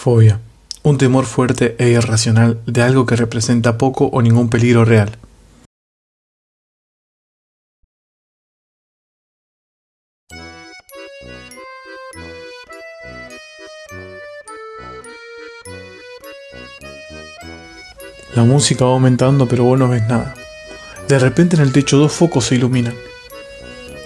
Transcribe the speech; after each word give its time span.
Fobia. 0.00 0.40
Un 0.82 0.96
temor 0.96 1.26
fuerte 1.26 1.76
e 1.78 1.90
irracional 1.90 2.58
de 2.64 2.80
algo 2.80 3.04
que 3.04 3.16
representa 3.16 3.76
poco 3.76 4.06
o 4.06 4.22
ningún 4.22 4.48
peligro 4.48 4.86
real. 4.86 5.18
La 18.34 18.44
música 18.44 18.86
va 18.86 18.92
aumentando 18.92 19.46
pero 19.46 19.64
vos 19.64 19.78
no 19.78 19.86
ves 19.90 20.08
nada. 20.08 20.34
De 21.08 21.18
repente 21.18 21.56
en 21.56 21.62
el 21.62 21.74
techo 21.74 21.98
dos 21.98 22.12
focos 22.12 22.46
se 22.46 22.54
iluminan. 22.54 22.94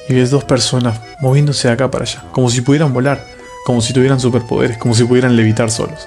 Y 0.09 0.15
ves 0.15 0.33
dos 0.33 0.43
personas 0.43 1.01
moviéndose 1.21 1.69
de 1.69 1.75
acá 1.75 1.89
para 1.89 2.03
allá, 2.03 2.25
como 2.33 2.51
si 2.51 2.63
pudieran 2.63 2.93
volar, 2.93 3.34
como 3.65 3.81
si 3.81 3.93
tuvieran 3.93 4.21
superpoderes, 4.21 4.79
como 4.79 4.95
si 4.95 5.05
pudieran 5.05 5.37
levitar 5.37 5.71
solos. 5.71 6.07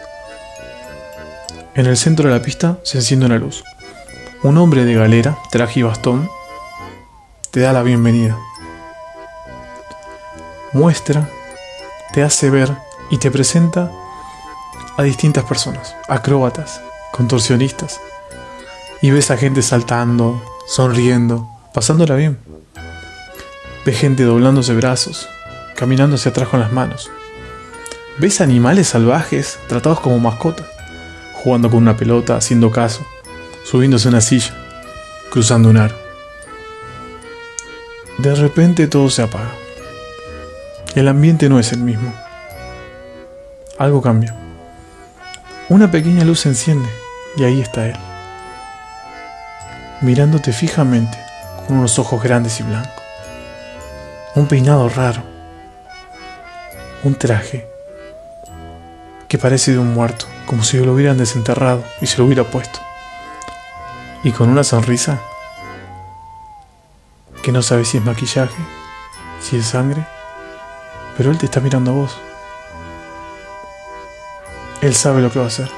En 1.74 1.86
el 1.86 1.98
centro 1.98 2.30
de 2.30 2.36
la 2.36 2.42
pista 2.42 2.80
se 2.84 3.00
enciende 3.00 3.26
una 3.26 3.38
luz. 3.38 3.64
Un 4.44 4.58
hombre 4.58 4.86
de 4.86 4.94
galera, 4.94 5.38
traje 5.52 5.80
y 5.80 5.84
bastón, 5.84 6.30
te 7.52 7.60
da 7.60 7.74
la 7.74 7.84
bienvenida. 7.84 8.38
Muestra, 10.74 11.30
te 12.14 12.24
hace 12.24 12.50
ver 12.50 12.72
y 13.10 13.18
te 13.18 13.32
presenta 13.32 13.92
a 14.96 15.04
distintas 15.04 15.44
personas, 15.44 15.96
acróbatas, 16.08 16.82
contorsionistas. 17.12 18.00
Y 19.02 19.12
ves 19.12 19.32
a 19.32 19.38
gente 19.38 19.62
saltando, 19.62 20.44
sonriendo, 20.68 21.48
pasándola 21.74 22.16
bien. 22.16 22.38
Ves 23.86 24.00
gente 24.00 24.24
doblándose 24.24 24.76
brazos, 24.76 25.28
caminando 25.76 26.16
hacia 26.16 26.32
atrás 26.32 26.50
con 26.50 26.60
las 26.60 26.72
manos. 26.72 27.10
Ves 28.20 28.42
animales 28.42 28.88
salvajes 28.88 29.60
tratados 29.68 30.00
como 30.00 30.18
mascotas 30.20 30.66
jugando 31.48 31.70
con 31.70 31.80
una 31.80 31.96
pelota, 31.96 32.36
haciendo 32.36 32.72
caso, 32.72 33.06
subiéndose 33.64 34.08
a 34.08 34.12
una 34.12 34.22
silla, 34.22 34.54
cruzando 35.32 35.70
un 35.70 35.78
aro. 35.78 35.96
De 38.18 38.34
repente 38.34 38.88
todo 38.88 39.10
se 39.10 39.22
apaga. 39.22 39.52
El 40.96 41.08
ambiente 41.08 41.48
no 41.48 41.60
es 41.60 41.72
el 41.74 41.80
mismo. 41.80 42.12
Algo 43.78 44.02
cambia. 44.02 44.36
Una 45.70 45.92
pequeña 45.92 46.26
luz 46.26 46.42
se 46.42 46.50
enciende 46.50 46.90
y 47.38 47.44
ahí 47.44 47.62
está 47.62 47.88
él. 47.88 47.98
Mirándote 50.02 50.54
fijamente 50.54 51.18
con 51.68 51.78
unos 51.78 52.00
ojos 52.00 52.22
grandes 52.24 52.60
y 52.60 52.64
blancos. 52.64 53.04
Un 54.34 54.48
peinado 54.48 54.90
raro. 54.90 55.22
Un 57.04 57.14
traje 57.16 57.77
que 59.28 59.38
parece 59.38 59.74
de 59.74 59.80
un 59.80 59.94
muerto 59.94 60.26
como 60.46 60.64
si 60.64 60.78
lo 60.78 60.94
hubieran 60.94 61.18
desenterrado 61.18 61.84
y 62.02 62.08
se 62.08 62.18
lo 62.18 62.26
hubiera 62.26 62.46
puesto. 62.46 62.80
Y 64.24 64.32
con 64.32 64.50
una 64.50 64.64
sonrisa 64.64 65.22
que 67.44 67.52
no 67.52 67.62
sabe 67.62 67.86
si 67.86 67.98
es 67.98 68.04
maquillaje, 68.04 68.58
si 69.42 69.58
es 69.58 69.66
sangre, 69.66 70.06
pero 71.18 71.32
él 71.32 71.38
te 71.38 71.46
está 71.46 71.60
mirando 71.60 71.92
a 71.92 71.96
vos. 71.96 72.18
Él 74.82 74.96
sabe 74.96 75.22
lo 75.22 75.32
que 75.32 75.40
va 75.40 75.46
a 75.46 75.50
hacer. 75.50 75.70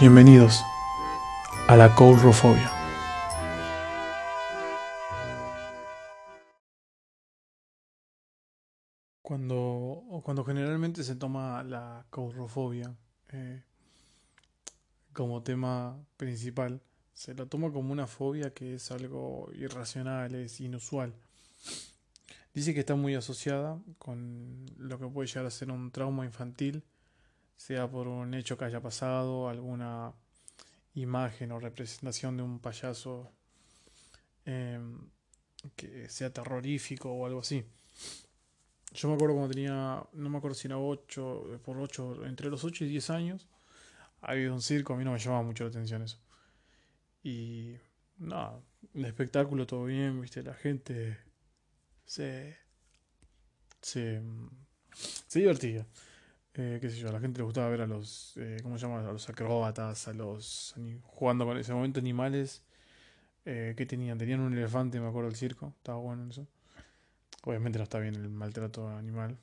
Bienvenidos 0.00 0.64
a 1.68 1.76
la 1.76 1.94
coulrofobia. 1.94 2.79
Cuando, 9.30 10.02
cuando 10.24 10.44
generalmente 10.44 11.04
se 11.04 11.14
toma 11.14 11.62
la 11.62 12.04
caurofobia 12.10 12.96
eh, 13.28 13.62
como 15.12 15.44
tema 15.44 15.96
principal, 16.16 16.82
se 17.14 17.36
la 17.36 17.46
toma 17.46 17.70
como 17.70 17.92
una 17.92 18.08
fobia 18.08 18.52
que 18.52 18.74
es 18.74 18.90
algo 18.90 19.48
irracional, 19.54 20.34
es 20.34 20.60
inusual. 20.60 21.14
Dice 22.52 22.74
que 22.74 22.80
está 22.80 22.96
muy 22.96 23.14
asociada 23.14 23.78
con 24.00 24.66
lo 24.76 24.98
que 24.98 25.06
puede 25.06 25.28
llegar 25.28 25.46
a 25.46 25.50
ser 25.50 25.70
un 25.70 25.92
trauma 25.92 26.24
infantil, 26.24 26.82
sea 27.56 27.88
por 27.88 28.08
un 28.08 28.34
hecho 28.34 28.58
que 28.58 28.64
haya 28.64 28.80
pasado, 28.80 29.48
alguna 29.48 30.12
imagen 30.94 31.52
o 31.52 31.60
representación 31.60 32.36
de 32.36 32.42
un 32.42 32.58
payaso 32.58 33.30
eh, 34.44 34.80
que 35.76 36.08
sea 36.08 36.32
terrorífico 36.32 37.12
o 37.12 37.26
algo 37.26 37.38
así. 37.38 37.64
Yo 38.92 39.08
me 39.08 39.14
acuerdo 39.14 39.36
cuando 39.36 39.52
tenía, 39.54 40.02
no 40.12 40.30
me 40.30 40.38
acuerdo 40.38 40.54
si 40.54 40.66
era 40.66 40.78
8, 40.78 41.54
eh, 41.54 41.58
por 41.58 41.78
8, 41.78 42.26
entre 42.26 42.50
los 42.50 42.64
8 42.64 42.84
y 42.84 42.88
10 42.88 43.10
años, 43.10 43.48
había 44.20 44.52
un 44.52 44.62
circo, 44.62 44.94
a 44.94 44.96
mí 44.96 45.04
no 45.04 45.12
me 45.12 45.18
llamaba 45.18 45.42
mucho 45.42 45.64
la 45.64 45.70
atención 45.70 46.02
eso. 46.02 46.18
Y 47.22 47.76
nada, 48.18 48.60
el 48.94 49.04
espectáculo 49.04 49.66
todo 49.66 49.84
bien, 49.84 50.20
viste, 50.20 50.42
la 50.42 50.54
gente 50.54 51.18
se, 52.04 52.56
se, 53.80 54.22
se 54.92 55.38
divertía. 55.38 55.86
Eh, 56.54 56.78
qué 56.80 56.90
sé 56.90 56.98
yo, 56.98 57.08
a 57.08 57.12
la 57.12 57.20
gente 57.20 57.38
le 57.38 57.44
gustaba 57.44 57.68
ver 57.68 57.82
a 57.82 57.86
los, 57.86 58.34
eh, 58.36 58.58
¿cómo 58.62 58.76
se 58.76 58.86
llama? 58.86 59.00
A 59.08 59.12
los 59.12 59.28
acróbatas, 59.28 60.08
a 60.08 60.12
los, 60.12 60.74
jugando 61.04 61.46
con 61.46 61.56
ese 61.56 61.72
momento 61.72 62.00
animales. 62.00 62.64
Eh, 63.44 63.74
¿Qué 63.76 63.86
tenían? 63.86 64.18
Tenían 64.18 64.40
un 64.40 64.52
elefante, 64.52 65.00
me 65.00 65.08
acuerdo 65.08 65.28
del 65.28 65.36
circo, 65.36 65.74
estaba 65.78 65.98
bueno 65.98 66.28
eso. 66.28 66.46
Obviamente 67.42 67.78
no 67.78 67.84
está 67.84 67.98
bien 67.98 68.14
el 68.14 68.28
maltrato 68.28 68.88
animal. 68.88 69.38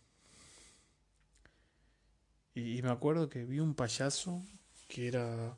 Y, 2.54 2.82
me 2.82 2.90
acuerdo 2.90 3.30
que 3.30 3.46
vi 3.46 3.60
un 3.60 3.76
payaso 3.76 4.44
que 4.88 5.08
era 5.08 5.56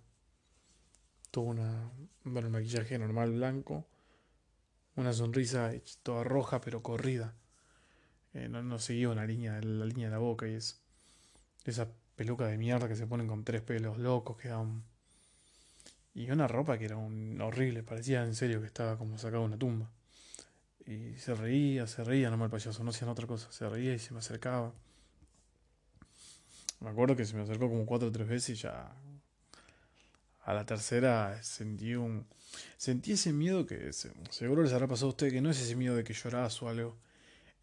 todo 1.31 1.45
una. 1.45 1.89
Bueno, 2.23 2.49
maquillaje 2.49 2.97
normal 2.99 3.31
blanco. 3.31 3.87
Una 4.95 5.13
sonrisa 5.13 5.71
toda 6.03 6.23
roja 6.23 6.59
pero 6.59 6.83
corrida. 6.83 7.35
Eh, 8.33 8.49
no, 8.49 8.79
seguía 8.79 9.09
una 9.09 9.25
línea, 9.25 9.61
la 9.61 9.85
línea 9.85 10.07
de 10.07 10.11
la 10.11 10.17
boca 10.17 10.47
y 10.47 10.55
es. 10.55 10.81
Esa 11.65 11.87
peluca 12.15 12.47
de 12.47 12.57
mierda 12.57 12.87
que 12.87 12.95
se 12.95 13.07
ponen 13.07 13.27
con 13.27 13.43
tres 13.45 13.61
pelos 13.61 13.97
locos 13.97 14.37
que 14.37 14.49
dan. 14.49 14.83
Y 16.13 16.29
una 16.31 16.49
ropa 16.49 16.77
que 16.77 16.85
era 16.85 16.97
un, 16.97 17.39
horrible, 17.39 17.81
parecía 17.81 18.25
en 18.25 18.35
serio 18.35 18.59
que 18.59 18.67
estaba 18.67 18.97
como 18.97 19.17
sacado 19.17 19.43
de 19.43 19.47
una 19.47 19.57
tumba. 19.57 19.89
Y 20.85 21.15
se 21.17 21.35
reía, 21.35 21.85
se 21.87 22.03
reía 22.03 22.29
nomás 22.29 22.47
el 22.47 22.51
payaso, 22.51 22.83
no 22.83 22.89
hacían 22.89 23.09
otra 23.09 23.27
cosa. 23.27 23.51
Se 23.51 23.67
reía 23.69 23.93
y 23.93 23.99
se 23.99 24.13
me 24.13 24.19
acercaba. 24.19 24.73
Me 26.79 26.89
acuerdo 26.89 27.15
que 27.15 27.25
se 27.25 27.35
me 27.35 27.43
acercó 27.43 27.69
como 27.69 27.85
cuatro 27.85 28.07
o 28.07 28.11
tres 28.11 28.27
veces 28.27 28.49
y 28.49 28.55
ya. 28.55 28.95
A 30.43 30.53
la 30.53 30.65
tercera 30.65 31.41
sentí 31.43 31.95
un. 31.95 32.25
Sentí 32.77 33.11
ese 33.11 33.33
miedo 33.33 33.65
que 33.65 33.91
seguro 33.93 34.63
les 34.63 34.73
habrá 34.73 34.87
pasado 34.87 35.07
a 35.07 35.09
usted, 35.09 35.31
que 35.31 35.41
no 35.41 35.51
es 35.51 35.61
ese 35.61 35.75
miedo 35.75 35.95
de 35.95 36.03
que 36.03 36.13
llorás 36.13 36.61
o 36.63 36.69
algo. 36.69 36.97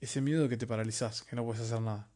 Ese 0.00 0.20
miedo 0.20 0.42
de 0.42 0.48
que 0.50 0.56
te 0.56 0.66
paralizás, 0.66 1.22
que 1.22 1.34
no 1.34 1.44
puedes 1.44 1.62
hacer 1.62 1.80
nada. 1.80 2.08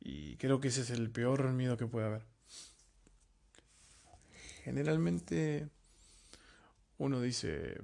Y 0.00 0.36
creo 0.36 0.60
que 0.60 0.68
ese 0.68 0.82
es 0.82 0.90
el 0.90 1.10
peor 1.10 1.50
miedo 1.52 1.76
que 1.78 1.86
puede 1.86 2.06
haber. 2.06 2.22
Generalmente 4.64 5.68
uno 6.98 7.20
dice, 7.20 7.80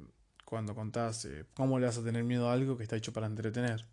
cuando 0.50 0.74
contás 0.74 1.24
eh, 1.26 1.44
cómo 1.54 1.78
le 1.78 1.86
vas 1.86 1.96
a 1.98 2.02
tener 2.02 2.24
miedo 2.24 2.50
a 2.50 2.52
algo 2.52 2.76
que 2.76 2.82
está 2.82 2.96
hecho 2.96 3.12
para 3.12 3.28
entretener. 3.28 3.86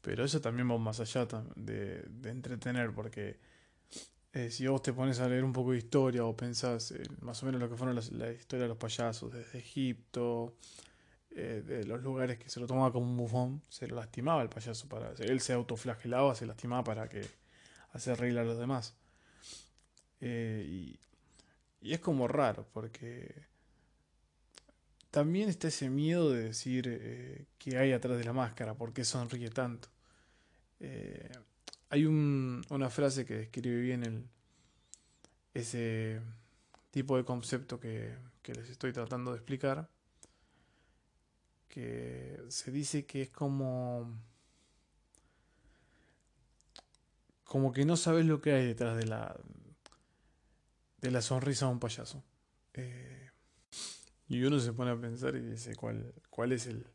Pero 0.00 0.24
eso 0.24 0.40
también 0.40 0.70
va 0.70 0.78
más 0.78 1.00
allá 1.00 1.26
de, 1.56 2.08
entretener, 2.22 2.94
porque 2.94 3.40
eh, 4.32 4.52
si 4.52 4.68
vos 4.68 4.80
te 4.80 4.92
pones 4.92 5.18
a 5.18 5.28
leer 5.28 5.42
un 5.42 5.52
poco 5.52 5.72
de 5.72 5.78
historia 5.78 6.24
o 6.24 6.36
pensás 6.36 6.94
más 7.20 7.42
o 7.42 7.46
menos 7.46 7.60
lo 7.60 7.68
que 7.68 7.76
fueron 7.76 7.96
las, 7.96 8.12
la 8.12 8.30
historia 8.30 8.62
de 8.62 8.68
los 8.68 8.78
payasos 8.78 9.32
desde 9.32 9.58
Egipto, 9.58 10.54
eh, 11.32 11.64
de 11.66 11.84
los 11.84 12.00
lugares 12.00 12.38
que 12.38 12.48
se 12.48 12.60
lo 12.60 12.68
tomaba 12.68 12.92
como 12.92 13.06
un 13.06 13.16
bufón, 13.16 13.60
se 13.68 13.88
lo 13.88 13.96
lastimaba 13.96 14.42
el 14.42 14.48
payaso 14.48 14.88
para. 14.88 15.12
Él 15.18 15.40
se 15.40 15.54
autoflagelaba, 15.54 16.36
se 16.36 16.46
lastimaba 16.46 16.84
para 16.84 17.08
que 17.08 17.28
hacer 17.94 18.16
reír 18.16 18.38
a 18.38 18.44
los 18.44 18.56
demás. 18.58 18.94
y 20.20 20.96
es 21.82 21.98
como 21.98 22.28
raro, 22.28 22.64
porque 22.72 23.57
también 25.10 25.48
está 25.48 25.68
ese 25.68 25.88
miedo 25.90 26.30
de 26.30 26.44
decir 26.44 26.86
eh, 26.88 27.46
que 27.58 27.78
hay 27.78 27.92
atrás 27.92 28.18
de 28.18 28.24
la 28.24 28.32
máscara, 28.32 28.74
por 28.74 28.92
qué 28.92 29.04
sonríe 29.04 29.50
tanto. 29.50 29.88
Eh, 30.80 31.30
hay 31.90 32.04
una 32.06 32.90
frase 32.90 33.24
que 33.24 33.34
describe 33.34 33.80
bien 33.80 34.28
ese 35.54 36.20
tipo 36.90 37.16
de 37.16 37.24
concepto 37.24 37.80
que, 37.80 38.14
que 38.42 38.54
les 38.54 38.68
estoy 38.68 38.92
tratando 38.92 39.32
de 39.32 39.38
explicar, 39.38 39.88
que 41.68 42.42
se 42.48 42.70
dice 42.70 43.06
que 43.06 43.22
es 43.22 43.30
como 43.30 44.18
como 47.44 47.72
que 47.72 47.86
no 47.86 47.96
sabes 47.96 48.26
lo 48.26 48.42
que 48.42 48.52
hay 48.52 48.66
detrás 48.66 48.96
de 48.96 49.06
la 49.06 49.34
de 51.00 51.10
la 51.10 51.22
sonrisa 51.22 51.66
de 51.66 51.72
un 51.72 51.80
payaso. 51.80 52.22
Eh, 54.28 54.34
y 54.34 54.42
uno 54.44 54.60
se 54.60 54.72
pone 54.72 54.90
a 54.90 54.96
pensar 54.96 55.34
y 55.36 55.40
dice, 55.40 55.74
¿cuál, 55.74 56.12
cuál 56.30 56.52
es 56.52 56.66
el, 56.66 56.86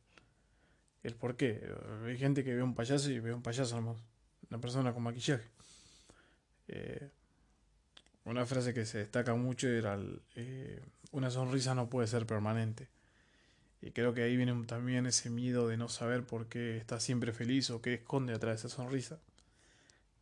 el 1.04 1.16
por 1.16 1.36
qué. 1.36 1.62
Hay 2.06 2.18
gente 2.18 2.44
que 2.44 2.54
ve 2.56 2.64
un 2.64 2.74
payaso 2.74 3.12
y 3.12 3.20
ve 3.20 3.34
un 3.34 3.42
payaso. 3.42 3.78
Una 3.78 4.62
persona 4.62 4.94
con 4.94 5.04
maquillaje. 5.04 5.48
Eh, 6.70 7.10
una 8.26 8.46
frase 8.46 8.74
que 8.74 8.86
se 8.86 9.00
destaca 9.00 9.36
mucho 9.36 9.68
era 9.68 10.00
eh, 10.36 10.82
una 11.12 11.30
sonrisa 11.30 11.76
no 11.76 11.90
puede 11.90 12.08
ser 12.08 12.26
permanente. 12.26 12.90
Y 13.82 13.92
creo 13.92 14.14
que 14.14 14.24
ahí 14.24 14.38
viene 14.38 14.66
también 14.66 15.06
ese 15.06 15.30
miedo 15.30 15.68
de 15.68 15.76
no 15.76 15.90
saber 15.90 16.26
por 16.26 16.48
qué 16.48 16.78
está 16.78 17.02
siempre 17.02 17.34
feliz 17.34 17.70
o 17.70 17.82
qué 17.82 17.96
esconde 17.96 18.34
atrás 18.34 18.62
de 18.62 18.68
esa 18.68 18.76
sonrisa. 18.76 19.20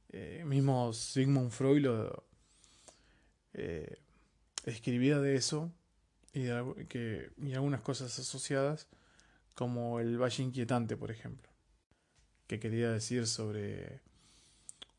Eh, 0.10 0.44
mismo 0.46 0.92
Sigmund 0.94 1.52
Freud 1.52 1.84
lo, 1.84 2.26
escribía 4.66 5.20
de 5.20 5.36
eso 5.36 5.72
y, 6.34 6.46
que, 6.86 7.32
y 7.38 7.54
algunas 7.54 7.82
cosas 7.82 8.18
asociadas 8.18 8.88
como 9.56 10.00
el 10.00 10.22
Valle 10.22 10.44
Inquietante, 10.44 10.96
por 10.98 11.12
ejemplo, 11.12 11.50
que 12.48 12.60
quería 12.60 12.92
decir 12.92 13.28
sobre 13.28 14.02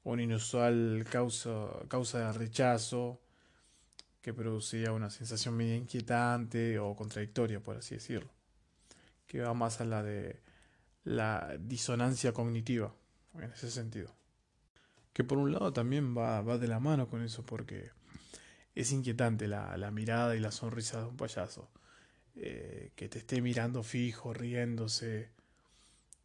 un 0.05 0.21
inusual 0.21 1.05
causa, 1.11 1.69
causa 1.89 2.19
de 2.19 2.33
rechazo 2.33 3.21
que 4.21 4.33
producía 4.33 4.93
una 4.93 5.11
sensación 5.11 5.57
media 5.57 5.77
inquietante 5.77 6.79
o 6.79 6.95
contradictoria, 6.95 7.61
por 7.61 7.77
así 7.77 7.97
decirlo, 7.97 8.31
que 9.27 9.41
va 9.41 9.53
más 9.55 9.81
a 9.81 9.85
la 9.85 10.03
de 10.03 10.41
la 11.05 11.57
disonancia 11.59 12.33
cognitiva, 12.33 12.95
en 13.35 13.51
ese 13.51 13.71
sentido. 13.71 14.15
Que 15.13 15.25
por 15.25 15.39
un 15.39 15.53
lado 15.53 15.73
también 15.73 16.17
va, 16.17 16.41
va 16.41 16.59
de 16.59 16.69
la 16.69 16.79
mano 16.79 17.09
con 17.09 17.23
eso, 17.23 17.45
porque 17.45 17.91
es 18.75 18.93
inquietante 18.93 19.49
la, 19.49 19.77
la 19.77 19.91
mirada 19.91 20.37
y 20.37 20.41
la 20.41 20.51
sonrisa 20.51 21.01
de 21.01 21.07
un 21.07 21.17
payaso 21.17 21.71
eh, 22.37 22.93
que 22.97 23.09
te 23.09 23.19
esté 23.19 23.43
mirando 23.43 23.83
fijo, 23.83 24.33
riéndose, 24.33 25.31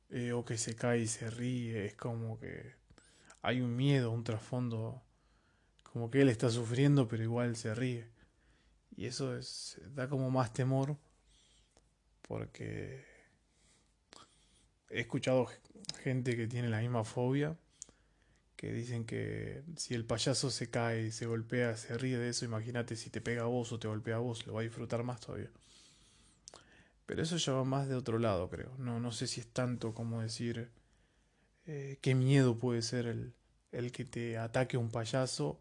eh, 0.09 0.31
o 0.31 0.45
que 0.45 0.57
se 0.57 0.75
cae 0.75 0.99
y 0.99 1.07
se 1.07 1.29
ríe, 1.29 1.85
es 1.85 1.95
como 1.95 2.39
que 2.39 2.75
hay 3.41 3.59
un 3.61 3.75
miedo, 3.75 4.11
un 4.11 4.23
trasfondo, 4.23 5.01
como 5.83 6.09
que 6.09 6.21
él 6.21 6.29
está 6.29 6.49
sufriendo, 6.49 7.07
pero 7.07 7.23
igual 7.23 7.55
se 7.57 7.75
ríe. 7.75 8.07
Y 8.95 9.05
eso 9.05 9.37
es, 9.37 9.81
da 9.95 10.07
como 10.07 10.31
más 10.31 10.53
temor, 10.53 10.97
porque 12.21 13.05
he 14.89 15.01
escuchado 15.01 15.47
gente 16.03 16.37
que 16.37 16.47
tiene 16.47 16.69
la 16.69 16.79
misma 16.79 17.03
fobia, 17.03 17.57
que 18.57 18.73
dicen 18.73 19.05
que 19.05 19.63
si 19.77 19.93
el 19.93 20.03
payaso 20.03 20.49
se 20.49 20.69
cae, 20.69 21.11
se 21.11 21.27
golpea, 21.27 21.77
se 21.77 21.97
ríe 21.97 22.17
de 22.17 22.29
eso, 22.29 22.43
imagínate 22.43 22.95
si 22.95 23.09
te 23.11 23.21
pega 23.21 23.43
a 23.43 23.45
vos 23.45 23.71
o 23.71 23.79
te 23.79 23.87
golpea 23.87 24.15
a 24.15 24.19
vos, 24.19 24.45
lo 24.47 24.53
va 24.53 24.61
a 24.61 24.63
disfrutar 24.63 25.03
más 25.03 25.21
todavía. 25.21 25.51
Pero 27.05 27.21
eso 27.21 27.37
ya 27.37 27.53
va 27.53 27.63
más 27.63 27.87
de 27.87 27.95
otro 27.95 28.19
lado, 28.19 28.49
creo. 28.49 28.73
No, 28.79 28.99
no 28.99 29.11
sé 29.11 29.27
si 29.27 29.39
es 29.39 29.47
tanto 29.47 29.93
como 29.93 30.21
decir 30.21 30.69
eh, 31.67 31.99
qué 32.01 32.15
miedo 32.15 32.57
puede 32.57 32.81
ser 32.81 33.05
el, 33.05 33.33
el 33.71 33.91
que 33.91 34.05
te 34.05 34.37
ataque 34.37 34.75
un 34.75 34.89
payaso 34.89 35.59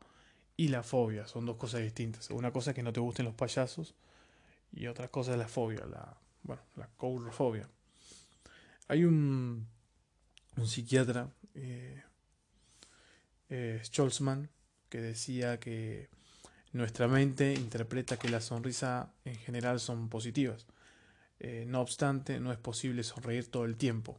y 0.57 0.69
la 0.69 0.83
fobia. 0.83 1.27
Son 1.27 1.45
dos 1.47 1.57
cosas 1.57 1.83
distintas. 1.83 2.31
Una 2.31 2.51
cosa 2.51 2.71
es 2.71 2.75
que 2.75 2.83
no 2.83 2.93
te 2.93 3.01
gusten 3.01 3.27
los 3.27 3.35
payasos 3.35 3.95
y 4.73 4.87
otra 4.87 5.09
cosa 5.09 5.33
es 5.33 5.39
la 5.39 5.49
fobia, 5.49 5.85
la, 5.87 6.17
bueno, 6.43 6.63
la 6.77 6.89
coulrofobia. 6.97 7.69
Hay 8.89 9.05
un, 9.05 9.67
un 10.57 10.67
psiquiatra, 10.67 11.31
eh, 11.55 12.03
eh, 13.49 13.83
que 14.89 15.01
decía 15.01 15.59
que 15.59 16.09
nuestra 16.73 17.09
mente 17.09 17.55
interpreta 17.55 18.19
que 18.19 18.29
la 18.29 18.41
sonrisa 18.41 19.13
en 19.25 19.37
general 19.37 19.81
son 19.81 20.09
positivas 20.09 20.67
eh, 21.39 21.65
no 21.67 21.81
obstante, 21.81 22.41
no 22.41 22.53
es 22.53 22.59
posible 22.59 23.03
sonreír 23.03 23.51
todo 23.51 23.65
el 23.65 23.77
tiempo, 23.77 24.19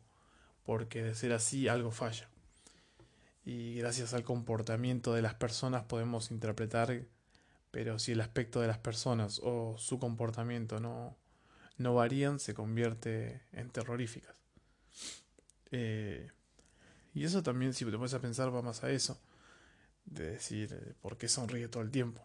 porque 0.64 1.04
de 1.04 1.16
ser 1.16 1.34
así 1.34 1.68
algo 1.68 1.92
falla. 1.92 2.30
Y 3.44 3.76
gracias 3.76 4.14
al 4.14 4.24
comportamiento 4.24 5.14
de 5.14 5.22
las 5.22 5.34
personas 5.34 5.84
podemos 5.84 6.32
interpretar, 6.32 7.06
pero 7.72 7.98
si 7.98 8.12
el 8.12 8.22
aspecto 8.22 8.62
de 8.62 8.68
las 8.68 8.78
personas 8.78 9.40
o 9.44 9.78
su 9.78 10.00
comportamiento 10.00 10.80
no, 10.80 11.18
no 11.78 11.96
varían, 11.96 12.40
se 12.40 12.54
convierte 12.54 13.42
en 13.54 13.70
terroríficas. 13.70 14.36
Eh, 15.72 16.30
y 17.18 17.24
eso 17.24 17.42
también, 17.42 17.74
si 17.74 17.84
te 17.84 17.92
pones 17.92 18.14
a 18.14 18.22
pensar, 18.22 18.54
va 18.54 18.62
más 18.62 18.84
a 18.84 18.92
eso, 18.92 19.20
de 20.06 20.34
decir, 20.34 20.72
eh, 20.72 20.94
¿por 21.02 21.18
qué 21.18 21.28
sonríe 21.28 21.68
todo 21.68 21.82
el 21.82 21.90
tiempo? 21.90 22.22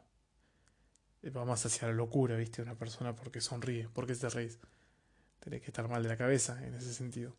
Va 1.35 1.47
más 1.47 1.65
hacia 1.65 1.89
la 1.89 1.95
locura, 1.95 2.37
¿viste? 2.37 2.61
Una 2.61 2.75
persona, 2.75 3.17
¿por 3.17 3.31
qué 3.31 3.41
sonríe? 3.41 3.89
¿Por 3.89 4.07
qué 4.07 4.15
te 4.15 4.29
reís? 4.29 4.59
Tenés 5.41 5.63
que 5.63 5.69
estar 5.69 5.89
mal 5.89 6.03
de 6.03 6.11
la 6.11 6.19
cabeza 6.19 6.63
en 6.67 6.75
ese 6.75 6.93
sentido. 6.93 7.35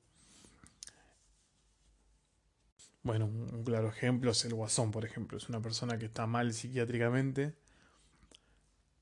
Bueno, 3.03 3.27
un 3.27 3.63
claro 3.63 3.87
ejemplo 3.87 4.31
es 4.31 4.43
el 4.45 4.55
guasón, 4.55 4.89
por 4.89 5.05
ejemplo. 5.05 5.37
Es 5.37 5.47
una 5.47 5.61
persona 5.61 5.99
que 5.99 6.05
está 6.05 6.25
mal 6.25 6.53
psiquiátricamente 6.53 7.53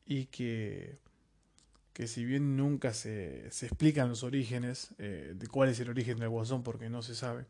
y 0.05 0.25
que, 0.25 0.99
que 1.93 2.05
si 2.05 2.25
bien 2.25 2.57
nunca 2.57 2.93
se, 2.93 3.49
se 3.49 3.67
explican 3.67 4.09
los 4.09 4.23
orígenes 4.23 4.89
eh, 4.97 5.31
de 5.37 5.47
cuál 5.47 5.69
es 5.69 5.79
el 5.79 5.89
origen 5.89 6.17
del 6.17 6.27
guasón, 6.27 6.63
porque 6.63 6.89
no 6.89 7.01
se 7.01 7.15
sabe, 7.15 7.45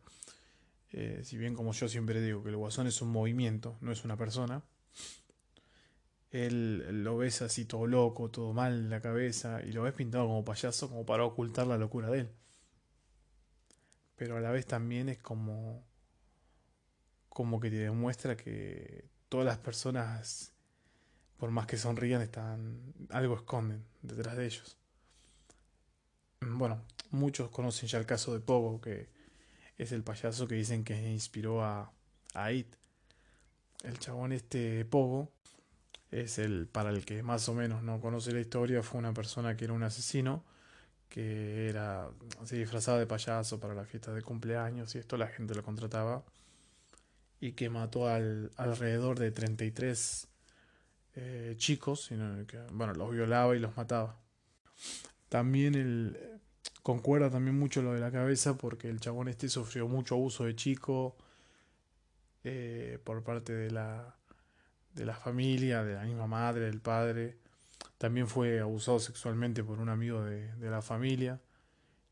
eh, 0.91 1.21
si 1.23 1.38
bien 1.38 1.55
como 1.55 1.73
yo 1.73 1.88
siempre 1.88 2.21
digo 2.21 2.43
que 2.43 2.49
el 2.49 2.57
guasón 2.57 2.88
es 2.88 3.01
un 3.01 3.09
movimiento, 3.09 3.77
no 3.81 3.91
es 3.91 4.03
una 4.03 4.17
persona, 4.17 4.63
él 6.31 7.03
lo 7.03 7.17
ves 7.17 7.41
así 7.41 7.65
todo 7.65 7.88
loco, 7.88 8.29
todo 8.29 8.53
mal 8.53 8.73
en 8.73 8.89
la 8.89 9.01
cabeza, 9.01 9.61
y 9.63 9.71
lo 9.71 9.83
ves 9.83 9.93
pintado 9.93 10.27
como 10.27 10.45
payaso 10.45 10.89
como 10.89 11.05
para 11.05 11.25
ocultar 11.25 11.67
la 11.67 11.77
locura 11.77 12.09
de 12.09 12.19
él. 12.21 12.29
Pero 14.15 14.38
a 14.38 14.41
la 14.41 14.51
vez 14.51 14.65
también 14.65 15.09
es 15.09 15.17
como 15.17 15.83
como 17.29 17.61
que 17.61 17.69
te 17.69 17.77
demuestra 17.77 18.35
que 18.35 19.05
todas 19.29 19.45
las 19.45 19.57
personas 19.57 20.53
por 21.37 21.49
más 21.49 21.65
que 21.65 21.77
sonrían 21.77 22.21
están 22.21 22.94
algo 23.09 23.35
esconden 23.35 23.85
detrás 24.01 24.35
de 24.35 24.45
ellos. 24.45 24.77
Bueno, 26.41 26.83
muchos 27.09 27.49
conocen 27.49 27.87
ya 27.87 27.97
el 27.97 28.05
caso 28.05 28.33
de 28.33 28.41
Pogo, 28.41 28.81
que 28.81 29.09
es 29.81 29.92
el 29.92 30.04
payaso 30.04 30.48
que 30.48 30.56
dicen 30.56 30.83
que 30.83 31.10
inspiró 31.12 31.63
a, 31.63 31.92
a 32.36 32.51
It. 32.51 32.68
El 33.83 33.98
chabón 33.98 34.31
este 34.31 34.86
Pogo 34.86 35.31
es 36.12 36.38
el, 36.38 36.68
para 36.68 36.92
el 36.92 37.04
que 37.04 37.24
más 37.24 37.50
o 37.50 37.56
menos 37.56 37.81
no 37.81 38.00
conoce 38.00 38.31
la 38.31 38.42
historia, 38.42 38.83
fue 38.83 39.00
una 39.00 39.13
persona 39.13 39.57
que 39.57 39.66
era 39.66 39.74
un 39.74 39.81
asesino, 39.81 40.44
que 41.10 41.68
era, 41.68 42.10
se 42.45 42.57
disfrazaba 42.57 43.00
de 43.00 43.07
payaso 43.07 43.60
para 43.60 43.74
la 43.74 43.83
fiesta 43.86 44.13
de 44.13 44.22
cumpleaños 44.22 44.94
y 44.94 45.00
esto 45.00 45.18
la 45.18 45.28
gente 45.28 45.56
lo 45.56 45.63
contrataba, 45.63 46.24
y 47.40 47.54
que 47.54 47.71
mató 47.71 48.07
al, 48.07 48.52
alrededor 48.57 49.18
de 49.18 49.31
33 49.31 50.28
eh, 51.16 51.56
chicos, 51.57 52.09
que, 52.47 52.59
bueno, 52.71 52.94
los 52.94 53.11
violaba 53.11 53.56
y 53.56 53.59
los 53.59 53.76
mataba. 53.76 54.16
También 55.28 55.73
el, 55.73 56.31
concuerda 56.83 57.30
también 57.30 57.57
mucho 57.57 57.81
lo 57.81 57.94
de 57.94 58.00
la 58.00 58.11
cabeza 58.11 58.57
porque 58.57 58.90
el 58.90 59.00
chabón 59.00 59.28
este 59.28 59.50
sufrió 59.50 59.88
mucho 59.88 60.16
abuso 60.16 60.45
de 60.45 60.56
chico 60.56 61.16
eh, 62.44 63.00
por 63.04 63.23
parte 63.23 63.54
de 63.54 63.71
la 63.71 64.16
de 64.94 65.06
la 65.06 65.16
familia, 65.16 65.83
de 65.83 65.95
la 65.95 66.04
misma 66.04 66.28
madre, 66.28 66.66
del 66.66 66.81
padre. 66.81 67.38
También 67.97 68.28
fue 68.28 68.59
abusado 68.59 69.00
sexualmente 69.00 69.64
por 69.64 69.80
un 69.80 69.90
amigo 69.90 70.23
de, 70.23 70.52
la 70.59 70.81
familia. 70.81 71.40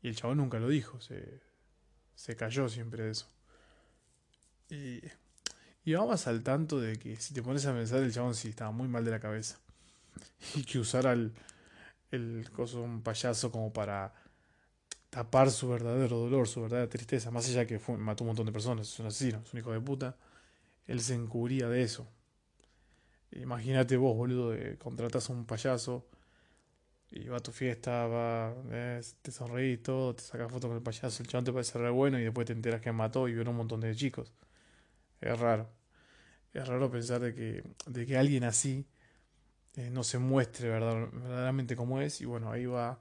Y 0.02 0.08
el 0.08 0.16
chabón 0.16 0.38
nunca 0.38 0.58
lo 0.58 0.68
dijo, 0.68 1.00
se, 1.00 1.42
se 2.14 2.36
cayó 2.36 2.68
siempre 2.68 3.04
de 3.04 3.10
eso. 3.10 3.30
Y, 4.70 5.00
y 5.84 5.94
vamos 5.94 6.26
al 6.26 6.42
tanto 6.42 6.80
de 6.80 6.96
que 6.96 7.16
si 7.16 7.34
te 7.34 7.42
pones 7.42 7.66
a 7.66 7.74
pensar, 7.74 8.02
el 8.02 8.12
chabón 8.12 8.34
sí 8.34 8.48
estaba 8.48 8.70
muy 8.70 8.88
mal 8.88 9.04
de 9.04 9.10
la 9.10 9.20
cabeza. 9.20 9.58
Y 10.54 10.64
que 10.64 10.78
usara 10.78 11.12
el, 11.12 11.32
el 12.10 12.50
coso, 12.50 12.82
un 12.82 13.02
payaso 13.02 13.50
como 13.50 13.72
para 13.72 14.14
tapar 15.10 15.50
su 15.50 15.68
verdadero 15.68 16.18
dolor, 16.18 16.48
su 16.48 16.62
verdadera 16.62 16.88
tristeza. 16.88 17.30
Más 17.30 17.48
allá 17.48 17.66
que 17.66 17.78
fue, 17.78 17.96
mató 17.98 18.24
un 18.24 18.28
montón 18.28 18.46
de 18.46 18.52
personas, 18.52 18.88
es 18.88 18.98
un 19.00 19.06
asesino, 19.06 19.42
es 19.44 19.52
un 19.52 19.60
hijo 19.60 19.72
de 19.72 19.80
puta. 19.80 20.16
Él 20.86 21.00
se 21.00 21.14
encubría 21.14 21.68
de 21.68 21.82
eso. 21.82 22.08
Imagínate 23.32 23.96
vos, 23.96 24.16
boludo, 24.16 24.50
de 24.50 24.78
contratas 24.78 25.28
a 25.30 25.32
un 25.32 25.44
payaso 25.46 26.06
y 27.10 27.28
va 27.28 27.38
a 27.38 27.40
tu 27.40 27.52
fiesta, 27.52 28.06
va, 28.06 28.54
te 29.22 29.32
sonreís 29.32 29.82
todo, 29.82 30.14
te 30.14 30.22
sacas 30.22 30.50
fotos 30.50 30.68
con 30.68 30.76
el 30.76 30.82
payaso, 30.82 31.22
el 31.22 31.28
chabón 31.28 31.44
te 31.44 31.52
parece 31.52 31.78
re 31.78 31.90
bueno 31.90 32.18
y 32.18 32.24
después 32.24 32.46
te 32.46 32.52
enteras 32.52 32.80
que 32.80 32.92
mató 32.92 33.28
y 33.28 33.34
vieron 33.34 33.50
un 33.50 33.58
montón 33.58 33.80
de 33.80 33.94
chicos. 33.94 34.32
Es 35.20 35.38
raro. 35.38 35.68
Es 36.52 36.66
raro 36.66 36.90
pensar 36.90 37.20
de 37.20 37.34
que, 37.34 37.64
de 37.86 38.06
que 38.06 38.16
alguien 38.18 38.44
así 38.44 38.86
eh, 39.76 39.90
no 39.90 40.02
se 40.04 40.18
muestre 40.18 40.68
verdaderamente 40.68 41.76
como 41.76 42.00
es 42.00 42.20
y 42.20 42.24
bueno, 42.26 42.50
ahí 42.50 42.66
va 42.66 43.00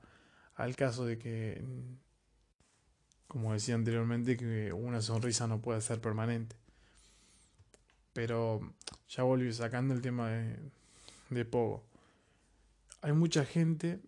al 0.60 0.76
caso 0.76 1.06
de 1.06 1.18
que, 1.18 1.64
como 3.30 3.54
decía 3.54 3.76
anteriormente, 3.76 4.36
que 4.36 4.74
una 4.74 5.02
sonrisa 5.02 5.48
no 5.48 5.62
puede 5.62 5.80
ser 5.80 6.02
permanente. 6.02 6.58
Pero 8.12 8.60
ya 9.08 9.24
volví 9.24 9.54
sacando 9.54 9.94
el 9.94 10.02
tema 10.02 10.30
de, 10.30 10.60
de 11.30 11.46
Pogo. 11.46 11.86
Hay 13.02 13.14
mucha 13.14 13.46
gente 13.46 14.02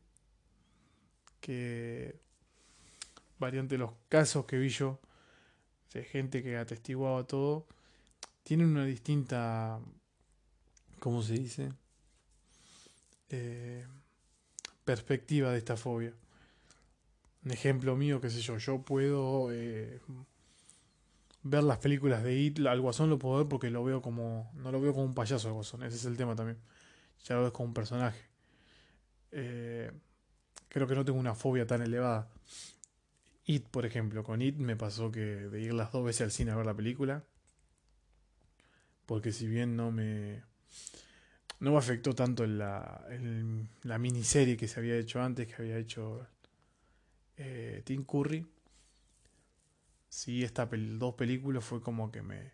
que 1.39 2.20
variante 3.39 3.77
los 3.77 3.93
casos 4.10 4.46
que 4.46 4.58
vi 4.58 4.67
yo, 4.67 5.00
de 5.93 6.03
gente 6.03 6.43
que 6.43 6.58
atestiguaba 6.58 7.24
todo, 7.24 7.65
tienen 8.43 8.67
una 8.67 8.84
distinta, 8.84 9.79
¿cómo 11.00 11.22
se 11.22 11.34
dice? 11.36 11.72
Eh, 13.29 13.88
perspectiva 14.84 15.51
de 15.51 15.58
esta 15.58 15.77
fobia. 15.77 16.13
Un 17.43 17.51
ejemplo 17.51 17.95
mío, 17.95 18.21
qué 18.21 18.29
sé 18.29 18.41
yo, 18.41 18.57
yo 18.57 18.83
puedo 18.83 19.51
eh, 19.51 20.00
ver 21.43 21.63
las 21.63 21.79
películas 21.79 22.24
de 22.24 22.39
It, 22.39 22.60
al 22.60 22.81
Guasón 22.81 23.10
lo 23.10 23.17
puedo 23.17 23.38
ver 23.39 23.48
porque 23.48 23.71
lo 23.71 23.83
veo 23.83 24.01
como, 24.01 24.51
no 24.55 24.71
lo 24.71 24.79
veo 24.79 24.93
como 24.93 25.05
un 25.05 25.15
payaso 25.15 25.48
al 25.48 25.55
Guasón, 25.55 25.83
ese 25.83 25.95
es 25.95 26.05
el 26.05 26.17
tema 26.17 26.36
también, 26.36 26.60
ya 27.24 27.36
lo 27.36 27.43
ves 27.43 27.51
como 27.51 27.67
un 27.69 27.74
personaje. 27.74 28.21
Eh, 29.31 29.91
creo 30.69 30.88
que 30.88 30.95
no 30.95 31.05
tengo 31.05 31.19
una 31.19 31.33
fobia 31.33 31.65
tan 31.65 31.81
elevada. 31.81 32.29
It, 33.45 33.67
por 33.69 33.86
ejemplo, 33.86 34.24
con 34.24 34.41
It 34.41 34.57
me 34.57 34.75
pasó 34.75 35.12
que 35.12 35.21
de 35.21 35.62
ir 35.62 35.74
las 35.74 35.91
dos 35.91 36.05
veces 36.05 36.21
al 36.21 36.31
cine 36.31 36.51
a 36.51 36.55
ver 36.55 36.65
la 36.65 36.75
película, 36.75 37.24
porque 39.07 39.31
si 39.31 39.48
bien 39.48 39.75
no 39.75 39.91
me 39.91 40.43
no 41.60 41.71
me 41.71 41.77
afectó 41.77 42.13
tanto 42.15 42.45
la, 42.48 43.05
la 43.83 43.98
miniserie 44.00 44.57
que 44.57 44.67
se 44.67 44.79
había 44.79 44.95
hecho 44.98 45.21
antes, 45.21 45.48
que 45.48 45.62
había 45.62 45.77
hecho 45.77 46.27
eh, 47.38 47.81
Tim 47.85 48.03
Curry. 48.03 48.45
Sí, 50.09 50.43
estas 50.43 50.69
dos 50.71 51.15
películas 51.15 51.63
fue 51.63 51.81
como 51.81 52.11
que 52.11 52.21
me, 52.21 52.51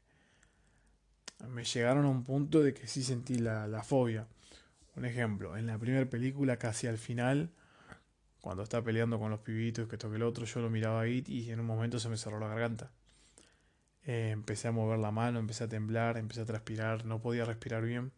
me 1.47 1.63
llegaron 1.63 2.05
a 2.05 2.09
un 2.09 2.23
punto 2.23 2.61
de 2.61 2.73
que 2.73 2.87
sí 2.87 3.03
sentí 3.03 3.37
la, 3.37 3.67
la 3.67 3.83
fobia. 3.83 4.27
Un 4.95 5.05
ejemplo, 5.05 5.57
en 5.57 5.67
la 5.67 5.77
primera 5.77 6.09
película, 6.09 6.57
casi 6.57 6.87
al 6.87 6.97
final, 6.97 7.51
cuando 8.41 8.63
está 8.63 8.83
peleando 8.83 9.19
con 9.19 9.31
los 9.31 9.39
pibitos, 9.41 9.87
que 9.87 9.97
toque 9.97 10.15
el 10.17 10.23
otro, 10.23 10.45
yo 10.45 10.59
lo 10.61 10.69
miraba 10.69 11.01
ahí 11.01 11.23
y 11.27 11.49
en 11.51 11.59
un 11.59 11.65
momento 11.65 11.99
se 11.99 12.09
me 12.09 12.17
cerró 12.17 12.39
la 12.39 12.47
garganta. 12.47 12.91
Eh, 14.05 14.29
empecé 14.31 14.67
a 14.67 14.71
mover 14.71 14.99
la 14.99 15.11
mano, 15.11 15.39
empecé 15.39 15.65
a 15.65 15.67
temblar, 15.67 16.17
empecé 16.17 16.41
a 16.41 16.45
transpirar, 16.45 17.05
no 17.05 17.21
podía 17.21 17.45
respirar 17.45 17.83
bien 17.83 18.11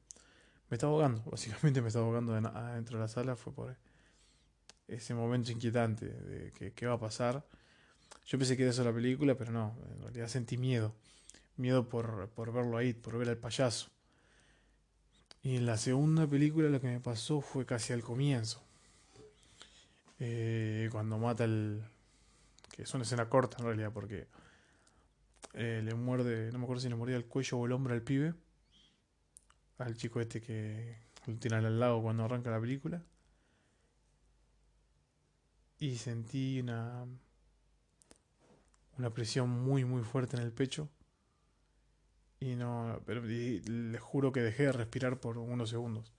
me 0.69 0.75
estaba 0.75 0.93
ahogando, 0.93 1.23
básicamente 1.31 1.81
me 1.81 1.87
estaba 1.87 2.05
ahogando 2.05 2.33
dentro 2.33 2.97
de 2.97 3.01
la 3.01 3.07
sala, 3.07 3.35
fue 3.35 3.53
por 3.53 3.75
ese 4.89 5.13
momento 5.13 5.51
inquietante 5.51 6.07
de 6.07 6.73
qué 6.73 6.85
va 6.85 6.95
a 6.95 6.99
pasar. 6.99 7.45
Yo 8.25 8.37
pensé 8.37 8.55
que 8.55 8.63
era 8.63 8.71
eso 8.71 8.83
la 8.83 8.93
película, 8.93 9.35
pero 9.35 9.51
no, 9.51 9.75
en 9.91 10.01
realidad 10.01 10.27
sentí 10.27 10.57
miedo, 10.57 10.93
miedo 11.57 11.89
por, 11.89 12.29
por 12.29 12.53
verlo 12.53 12.77
ahí, 12.77 12.93
por 12.93 13.17
ver 13.17 13.29
al 13.29 13.37
payaso. 13.37 13.89
Y 15.41 15.55
en 15.55 15.65
la 15.65 15.77
segunda 15.77 16.27
película 16.27 16.69
lo 16.69 16.81
que 16.81 16.87
me 16.87 16.99
pasó 16.99 17.41
fue 17.41 17.65
casi 17.65 17.93
al 17.93 18.03
comienzo. 18.03 18.61
Eh, 20.19 20.89
cuando 20.91 21.17
mata 21.17 21.45
el... 21.45 21.81
que 22.75 22.83
es 22.83 22.93
una 22.93 23.03
escena 23.03 23.29
corta 23.29 23.57
en 23.59 23.65
realidad, 23.65 23.91
porque 23.93 24.27
eh, 25.53 25.81
le 25.83 25.95
muerde, 25.95 26.51
no 26.51 26.59
me 26.59 26.65
acuerdo 26.65 26.81
si 26.81 26.89
le 26.89 26.95
mordía 26.95 27.15
el 27.15 27.25
cuello 27.25 27.57
o 27.57 27.65
el 27.65 27.71
hombro 27.71 27.93
al 27.93 28.01
pibe 28.01 28.33
al 29.79 29.95
chico 29.95 30.19
este 30.19 30.41
que 30.41 30.97
lo 31.25 31.55
al 31.55 31.79
lago 31.79 32.01
cuando 32.01 32.23
arranca 32.25 32.51
la 32.51 32.59
película. 32.59 33.01
Y 35.79 35.97
sentí 35.97 36.59
una, 36.59 37.05
una 38.97 39.09
presión 39.11 39.49
muy 39.49 39.85
muy 39.85 40.03
fuerte 40.03 40.37
en 40.37 40.43
el 40.43 40.51
pecho. 40.51 40.89
Y 42.39 42.55
no, 42.55 43.01
pero 43.05 43.21
les 43.21 44.01
juro 44.01 44.31
que 44.31 44.41
dejé 44.41 44.63
de 44.63 44.71
respirar 44.71 45.19
por 45.19 45.37
unos 45.37 45.69
segundos. 45.69 46.13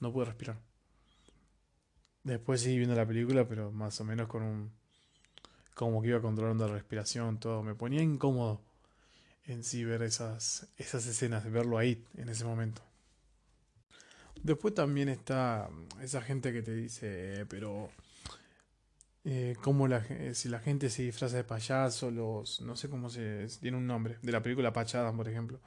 No 0.00 0.12
pude 0.12 0.26
respirar. 0.26 0.58
Después 2.22 2.62
seguí 2.62 2.78
viendo 2.78 2.94
la 2.94 3.06
película, 3.06 3.46
pero 3.46 3.70
más 3.70 4.00
o 4.00 4.04
menos 4.04 4.28
con 4.28 4.42
un. 4.42 4.72
como 5.74 6.00
que 6.00 6.08
iba 6.08 6.22
controlando 6.22 6.66
la 6.66 6.72
respiración, 6.72 7.38
todo. 7.38 7.62
Me 7.62 7.74
ponía 7.74 8.02
incómodo 8.02 8.62
en 9.46 9.62
sí 9.62 9.84
ver 9.84 10.02
esas, 10.02 10.66
esas 10.78 11.06
escenas, 11.06 11.50
verlo 11.50 11.76
ahí 11.76 12.02
en 12.16 12.30
ese 12.30 12.44
momento. 12.44 12.82
Después 14.42 14.74
también 14.74 15.10
está 15.10 15.68
esa 16.00 16.22
gente 16.22 16.52
que 16.52 16.62
te 16.62 16.74
dice, 16.74 17.40
eh, 17.40 17.46
pero 17.46 17.90
eh, 19.24 19.56
como 19.62 19.88
la, 19.88 20.04
si 20.34 20.48
la 20.48 20.60
gente 20.60 20.90
se 20.90 21.02
disfraza 21.02 21.36
de 21.36 21.44
payaso, 21.44 22.10
los, 22.10 22.60
no 22.60 22.76
sé 22.76 22.88
cómo 22.90 23.08
se, 23.10 23.46
tiene 23.60 23.76
un 23.76 23.86
nombre, 23.86 24.18
de 24.22 24.32
la 24.32 24.42
película 24.42 24.72
Pachadas, 24.72 25.14
por 25.14 25.28
ejemplo, 25.28 25.60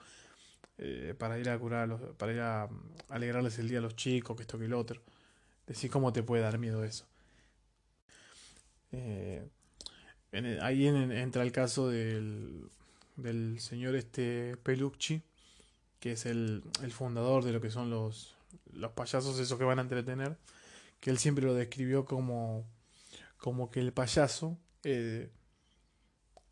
eh, 0.77 1.15
para 1.17 1.39
ir 1.39 1.49
a 1.49 1.57
curar, 1.57 2.13
para 2.17 2.33
ir 2.33 2.39
a, 2.39 2.69
alegrarles 3.09 3.57
el 3.59 3.69
día 3.69 3.79
a 3.79 3.81
los 3.81 3.95
chicos, 3.95 4.35
que 4.35 4.43
esto 4.43 4.59
que 4.59 4.65
el 4.65 4.73
otro. 4.73 5.01
Decir 5.65 5.91
cómo 5.91 6.13
te 6.13 6.23
puede 6.23 6.43
dar 6.43 6.57
miedo 6.59 6.83
eso. 6.83 7.05
ahí 10.61 10.87
entra 10.87 11.43
el 11.43 11.51
caso 11.51 11.89
del, 11.89 12.69
del 13.17 13.59
señor 13.59 13.95
este 13.95 14.55
Pelucci, 14.63 15.21
que 15.99 16.13
es 16.13 16.25
el, 16.25 16.63
fundador 16.91 17.43
de 17.43 17.51
lo 17.51 17.59
que 17.59 17.71
son 17.71 17.89
los, 17.89 18.35
los 18.71 18.91
payasos 18.91 19.39
esos 19.39 19.57
que 19.57 19.65
van 19.65 19.79
a 19.79 19.81
entretener, 19.81 20.37
que 20.99 21.09
él 21.09 21.17
siempre 21.17 21.45
lo 21.45 21.53
describió 21.53 22.05
como, 22.05 22.65
como 23.38 23.70
que 23.70 23.79
el 23.79 23.94
payaso 23.94 24.60
eh, 24.84 25.32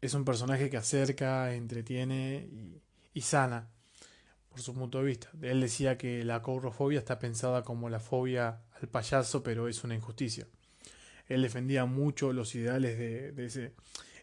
es 0.02 0.14
un 0.14 0.26
personaje 0.26 0.70
que 0.70 0.78
acerca, 0.78 1.54
entretiene 1.54 2.50
y, 3.14 3.22
sana, 3.22 3.72
por 4.50 4.62
su 4.62 4.74
punto 4.74 5.00
de 5.00 5.06
vista. 5.06 5.32
Él 5.42 5.62
decía 5.62 5.98
que 5.98 6.24
la 6.24 6.42
courofobia 6.42 7.00
está 7.00 7.20
pensada 7.20 7.64
como 7.64 7.90
la 7.90 8.00
fobia 8.00 8.62
al 8.80 8.88
payaso, 8.88 9.44
pero 9.44 9.68
es 9.68 9.84
una 9.84 9.96
injusticia. 9.96 10.48
Él 11.28 11.42
defendía 11.42 11.86
mucho 11.86 12.34
los 12.34 12.54
ideales 12.56 12.98
de, 12.98 13.74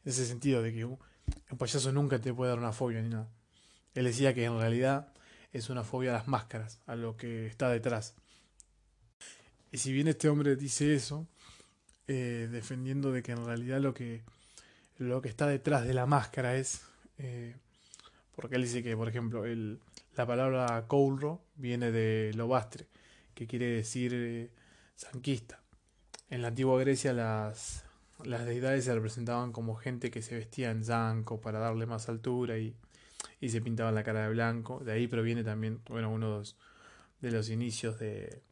ese 0.04 0.26
sentido, 0.26 0.62
de 0.62 0.72
que 0.72 0.84
un 0.84 0.98
payaso 1.58 1.90
nunca 1.92 2.20
te 2.20 2.32
puede 2.32 2.50
dar 2.50 2.58
una 2.58 2.72
fobia 2.72 3.02
ni 3.02 3.08
nada. 3.08 3.28
Él 3.94 4.04
decía 4.04 4.34
que 4.34 4.44
en 4.44 4.58
realidad 4.58 5.12
es 5.52 5.68
una 5.68 5.84
fobia 5.84 6.10
a 6.10 6.14
las 6.14 6.28
máscaras, 6.28 6.80
a 6.86 6.94
lo 6.94 7.16
que 7.16 7.46
está 7.46 7.68
detrás. 7.68 8.14
Y 9.70 9.78
si 9.78 9.92
bien 9.92 10.08
este 10.08 10.28
hombre 10.28 10.54
dice 10.54 10.94
eso, 10.94 11.26
eh, 12.08 12.48
defendiendo 12.50 13.12
de 13.12 13.22
que 13.22 13.32
en 13.32 13.44
realidad 13.44 13.80
lo 13.80 13.94
que, 13.94 14.22
lo 14.98 15.22
que 15.22 15.28
está 15.28 15.46
detrás 15.46 15.86
de 15.86 15.94
la 15.94 16.06
máscara 16.06 16.56
es... 16.56 16.82
Eh, 17.18 17.54
porque 18.34 18.56
él 18.56 18.62
dice 18.62 18.82
que, 18.82 18.96
por 18.96 19.08
ejemplo, 19.08 19.44
el, 19.44 19.78
la 20.16 20.26
palabra 20.26 20.86
coulro 20.88 21.42
viene 21.56 21.92
de 21.92 22.32
lobastre, 22.34 22.86
que 23.34 23.46
quiere 23.46 23.66
decir 23.66 24.12
eh, 24.14 24.50
zanquista. 24.98 25.60
En 26.30 26.42
la 26.42 26.48
antigua 26.48 26.80
Grecia 26.80 27.12
las, 27.12 27.84
las 28.24 28.46
deidades 28.46 28.84
se 28.84 28.94
representaban 28.94 29.52
como 29.52 29.74
gente 29.74 30.10
que 30.10 30.22
se 30.22 30.34
vestía 30.34 30.70
en 30.70 30.84
zanco 30.84 31.40
para 31.40 31.58
darle 31.58 31.84
más 31.86 32.08
altura 32.08 32.58
y, 32.58 32.74
y 33.40 33.50
se 33.50 33.60
pintaban 33.60 33.94
la 33.94 34.02
cara 34.02 34.22
de 34.22 34.30
blanco. 34.30 34.80
De 34.80 34.92
ahí 34.92 35.06
proviene 35.08 35.44
también, 35.44 35.80
bueno, 35.88 36.10
uno 36.10 36.42
de 37.20 37.30
los 37.30 37.50
inicios 37.50 37.98
de 37.98 38.42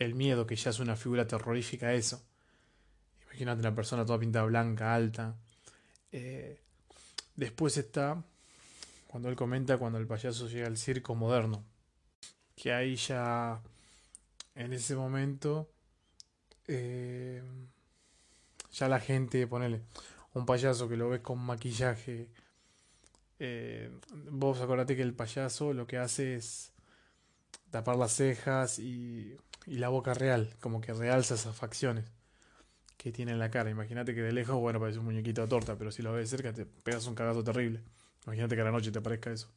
el 0.00 0.14
miedo, 0.14 0.46
que 0.46 0.56
ya 0.56 0.70
es 0.70 0.80
una 0.80 0.96
figura 0.96 1.26
terrorífica 1.26 1.92
eso. 1.92 2.22
Imagínate 3.26 3.60
una 3.60 3.74
persona 3.74 4.04
toda 4.04 4.18
pintada 4.18 4.46
blanca, 4.46 4.94
alta. 4.94 5.36
Eh, 6.10 6.58
después 7.36 7.76
está 7.76 8.20
cuando 9.06 9.28
él 9.28 9.36
comenta 9.36 9.76
cuando 9.76 9.98
el 9.98 10.06
payaso 10.06 10.48
llega 10.48 10.66
al 10.66 10.78
circo 10.78 11.14
moderno. 11.14 11.64
Que 12.56 12.72
ahí 12.72 12.96
ya, 12.96 13.60
en 14.54 14.72
ese 14.72 14.96
momento, 14.96 15.70
eh, 16.66 17.42
ya 18.72 18.88
la 18.88 19.00
gente, 19.00 19.46
ponele, 19.46 19.82
un 20.32 20.46
payaso 20.46 20.88
que 20.88 20.96
lo 20.96 21.10
ves 21.10 21.20
con 21.20 21.38
maquillaje. 21.38 22.28
Eh, 23.38 23.90
vos 24.30 24.60
acordate 24.60 24.96
que 24.96 25.02
el 25.02 25.12
payaso 25.12 25.74
lo 25.74 25.86
que 25.86 25.98
hace 25.98 26.36
es 26.36 26.72
tapar 27.70 27.96
las 27.96 28.12
cejas 28.12 28.78
y, 28.78 29.36
y 29.66 29.76
la 29.78 29.88
boca 29.88 30.14
real, 30.14 30.54
como 30.60 30.80
que 30.80 30.92
realza 30.92 31.34
esas 31.34 31.56
facciones 31.56 32.04
que 32.96 33.12
tiene 33.12 33.32
en 33.32 33.38
la 33.38 33.50
cara. 33.50 33.70
Imagínate 33.70 34.14
que 34.14 34.22
de 34.22 34.32
lejos, 34.32 34.56
bueno, 34.56 34.80
parece 34.80 34.98
un 34.98 35.06
muñequito 35.06 35.42
de 35.42 35.48
torta, 35.48 35.76
pero 35.76 35.90
si 35.90 36.02
lo 36.02 36.12
ves 36.12 36.28
cerca 36.28 36.52
te 36.52 36.66
pegas 36.66 37.06
un 37.06 37.14
cagazo 37.14 37.42
terrible. 37.42 37.80
Imagínate 38.26 38.54
que 38.54 38.60
a 38.60 38.64
la 38.64 38.72
noche 38.72 38.92
te 38.92 39.00
parezca 39.00 39.32
eso. 39.32 39.48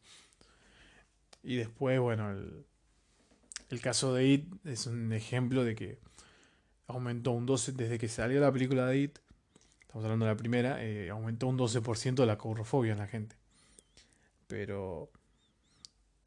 Y 1.43 1.57
después, 1.57 1.99
bueno, 1.99 2.31
el, 2.31 2.65
el 3.69 3.81
caso 3.81 4.13
de 4.13 4.25
It 4.25 4.65
es 4.65 4.87
un 4.87 5.11
ejemplo 5.11 5.63
de 5.63 5.75
que 5.75 5.99
aumentó 6.87 7.31
un 7.31 7.45
12, 7.45 7.73
desde 7.73 7.97
que 7.97 8.07
salió 8.07 8.39
la 8.39 8.51
película 8.51 8.85
de 8.85 8.97
It, 8.99 9.19
estamos 9.81 10.05
hablando 10.05 10.25
de 10.25 10.31
la 10.31 10.37
primera, 10.37 10.83
eh, 10.83 11.09
aumentó 11.09 11.47
un 11.47 11.57
12% 11.57 12.25
la 12.25 12.37
courofobia 12.37 12.93
en 12.93 12.99
la 12.99 13.07
gente. 13.07 13.35
Pero 14.47 15.11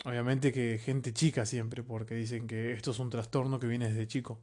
obviamente 0.04 0.52
que 0.52 0.78
gente 0.78 1.12
chica 1.12 1.46
siempre, 1.46 1.82
porque 1.82 2.14
dicen 2.14 2.46
que 2.46 2.72
esto 2.72 2.90
es 2.92 2.98
un 2.98 3.10
trastorno 3.10 3.58
que 3.58 3.66
viene 3.66 3.88
desde 3.88 4.06
chico. 4.06 4.40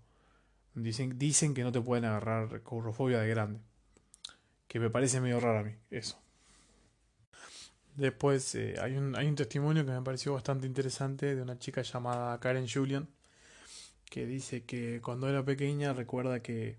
Dicen, 0.76 1.18
dicen 1.20 1.54
que 1.54 1.64
no 1.64 1.72
te 1.72 1.82
pueden 1.82 2.06
agarrar 2.06 2.62
courofobia 2.64 3.20
de 3.20 3.30
grande. 3.30 3.60
Que 4.68 4.80
me 4.80 4.90
parece 4.90 5.22
medio 5.22 5.40
raro 5.40 5.60
a 5.60 5.64
mí, 5.64 5.76
eso. 5.92 6.20
Después 7.96 8.56
eh, 8.56 8.76
hay, 8.82 8.98
un, 8.98 9.16
hay 9.16 9.28
un 9.28 9.36
testimonio 9.36 9.86
que 9.86 9.92
me 9.92 10.02
pareció 10.02 10.34
bastante 10.34 10.66
interesante 10.68 11.36
de 11.36 11.42
una 11.42 11.60
chica 11.60 11.82
llamada 11.84 12.40
Karen 12.40 12.68
Julian, 12.68 13.08
que 14.10 14.26
dice 14.26 14.64
que 14.64 15.02
cuando 15.02 15.30
era 15.30 15.44
pequeña 15.46 15.94
recuerda 15.94 16.42
que 16.42 16.78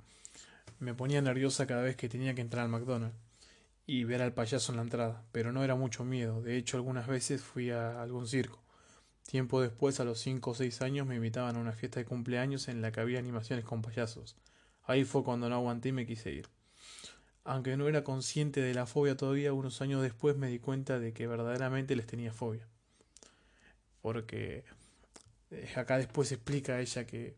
Me 0.80 0.94
ponía 0.94 1.22
nerviosa 1.22 1.66
cada 1.66 1.82
vez 1.82 1.96
que 1.96 2.08
tenía 2.08 2.34
que 2.34 2.42
entrar 2.42 2.64
al 2.64 2.70
McDonald's 2.70 3.16
y 3.86 4.04
ver 4.04 4.22
al 4.22 4.34
payaso 4.34 4.72
en 4.72 4.76
la 4.76 4.82
entrada, 4.82 5.24
pero 5.32 5.52
no 5.52 5.64
era 5.64 5.76
mucho 5.76 6.04
miedo. 6.04 6.42
De 6.42 6.56
hecho, 6.56 6.76
algunas 6.78 7.06
veces 7.06 7.42
fui 7.42 7.70
a 7.70 8.02
algún 8.02 8.26
circo. 8.26 8.63
Tiempo 9.26 9.60
después, 9.60 10.00
a 10.00 10.04
los 10.04 10.20
5 10.20 10.50
o 10.50 10.54
6 10.54 10.82
años, 10.82 11.06
me 11.06 11.16
invitaban 11.16 11.56
a 11.56 11.58
una 11.58 11.72
fiesta 11.72 11.98
de 11.98 12.06
cumpleaños 12.06 12.68
en 12.68 12.82
la 12.82 12.92
que 12.92 13.00
había 13.00 13.18
animaciones 13.18 13.64
con 13.64 13.82
payasos. 13.82 14.36
Ahí 14.84 15.04
fue 15.04 15.24
cuando 15.24 15.48
no 15.48 15.54
aguanté 15.54 15.88
y 15.88 15.92
me 15.92 16.06
quise 16.06 16.30
ir. 16.30 16.48
Aunque 17.44 17.76
no 17.76 17.88
era 17.88 18.04
consciente 18.04 18.60
de 18.60 18.74
la 18.74 18.86
fobia 18.86 19.16
todavía, 19.16 19.52
unos 19.52 19.80
años 19.80 20.02
después 20.02 20.36
me 20.36 20.48
di 20.48 20.58
cuenta 20.58 20.98
de 20.98 21.12
que 21.12 21.26
verdaderamente 21.26 21.96
les 21.96 22.06
tenía 22.06 22.32
fobia. 22.32 22.66
Porque 24.02 24.64
eh, 25.50 25.72
acá 25.76 25.98
después 25.98 26.30
explica 26.32 26.80
ella 26.80 27.06
que... 27.06 27.36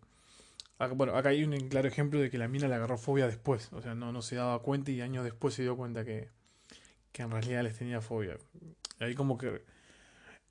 Bueno, 0.95 1.17
acá 1.17 1.31
hay 1.31 1.43
un 1.43 1.57
claro 1.69 1.89
ejemplo 1.89 2.21
de 2.21 2.31
que 2.31 2.37
la 2.37 2.49
mina 2.49 2.69
le 2.69 2.75
agarró 2.75 2.99
fobia 2.99 3.27
después. 3.27 3.73
O 3.73 3.81
sea, 3.81 3.95
no, 3.95 4.13
no 4.13 4.23
se 4.23 4.37
daba 4.37 4.61
cuenta 4.61 4.91
y 4.91 5.01
años 5.01 5.25
después 5.25 5.55
se 5.55 5.63
dio 5.63 5.77
cuenta 5.77 6.05
que, 6.05 6.29
que 7.13 7.23
en 7.23 7.31
realidad 7.31 7.63
les 7.63 7.79
tenía 7.79 8.01
fobia. 8.01 8.37
Ahí 8.99 9.15
como 9.15 9.39
que 9.39 9.63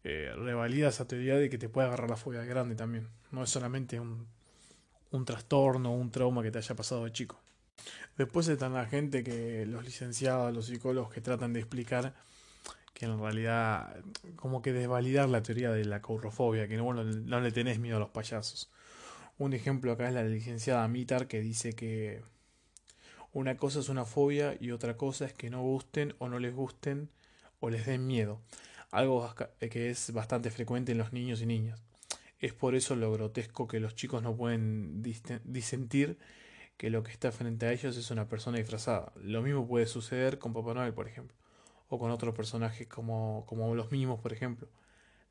eh, 0.07 0.31
revalida 0.35 0.89
esa 0.89 1.07
teoría 1.07 1.35
de 1.35 1.50
que 1.50 1.57
te 1.57 1.67
puede 1.67 1.88
agarrar 1.88 2.12
la 2.12 2.15
fobia 2.15 2.45
grande 2.45 2.75
también. 2.75 3.09
No 3.31 3.43
es 3.43 3.50
solamente 3.50 4.00
un, 4.00 4.27
un 5.09 5.25
trastorno 5.25 5.91
un 5.93 6.12
trauma 6.12 6.43
que 6.43 6.51
te 6.51 6.59
haya 6.59 6.75
pasado 6.75 7.05
de 7.05 7.12
chico. 7.12 7.41
Después 8.15 8.47
están 8.47 8.74
la 8.74 8.85
gente 8.85 9.24
que, 9.24 9.65
los 9.65 9.83
licenciados, 9.83 10.53
los 10.53 10.67
psicólogos 10.67 11.12
que 11.12 11.21
tratan 11.21 11.53
de 11.53 11.59
explicar 11.62 12.13
que 12.93 13.05
en 13.05 13.19
realidad, 13.19 13.97
como 14.35 14.62
que 14.62 14.74
desvalidar 14.74 15.27
la 15.27 15.41
teoría 15.41 15.71
de 15.71 15.85
la 15.85 16.03
caurofobia, 16.03 16.67
que 16.67 16.77
no, 16.77 16.93
no 16.93 17.41
le 17.41 17.51
tenés 17.51 17.79
miedo 17.79 17.97
a 17.97 18.00
los 18.00 18.09
payasos. 18.09 18.71
Un 19.39 19.53
ejemplo 19.53 19.91
acá 19.91 20.07
es 20.07 20.13
la 20.13 20.24
licenciada 20.24 20.88
Mitar 20.88 21.27
que 21.27 21.41
dice 21.41 21.74
que 21.74 22.21
una 23.33 23.57
cosa 23.57 23.79
es 23.79 23.89
una 23.89 24.05
fobia 24.05 24.55
y 24.59 24.69
otra 24.69 24.97
cosa 24.97 25.25
es 25.25 25.33
que 25.33 25.50
no 25.50 25.63
gusten 25.63 26.13
o 26.19 26.29
no 26.29 26.38
les 26.38 26.53
gusten 26.53 27.09
o 27.59 27.71
les 27.71 27.88
den 27.88 28.05
miedo. 28.05 28.39
Algo 28.92 29.34
que 29.60 29.89
es 29.89 30.12
bastante 30.13 30.51
frecuente 30.51 30.92
en 30.92 30.98
los 30.98 31.13
niños 31.13 31.42
y 31.42 31.46
niñas. 31.46 31.82
Es 32.39 32.54
por 32.54 32.75
eso 32.75 32.96
lo 32.96 33.12
grotesco 33.12 33.68
que 33.68 33.80
los 33.80 33.96
chicos 33.96 34.22
no 34.22 34.36
pueden 34.36 35.01
disentir 35.01 36.18
que 36.77 36.89
lo 36.89 37.04
que 37.04 37.12
está 37.12 37.32
frente 37.32 37.65
a 37.65 37.72
ellos 37.72 37.96
es 37.98 38.12
una 38.12 38.27
persona 38.27 38.58
disfrazada. 38.58 39.13
Lo 39.15 39.42
mismo 39.42 39.68
puede 39.68 39.86
suceder 39.86 40.38
con 40.39 40.54
Papá 40.54 40.74
Noel, 40.74 40.94
por 40.94 41.08
ejemplo, 41.08 41.36
o 41.88 41.98
con 41.98 42.12
otros 42.12 42.36
personajes 42.36 42.88
como, 42.88 43.46
como 43.48 43.74
los 43.75 43.92
mismos, 43.92 44.20
por 44.20 44.34
ejemplo. 44.34 44.68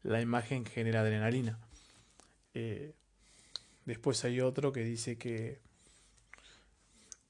La 0.03 0.21
imagen 0.21 0.65
genera 0.65 1.01
adrenalina. 1.01 1.59
Eh, 2.55 2.95
después 3.85 4.25
hay 4.25 4.41
otro 4.41 4.73
que 4.73 4.81
dice 4.81 5.19
que 5.19 5.61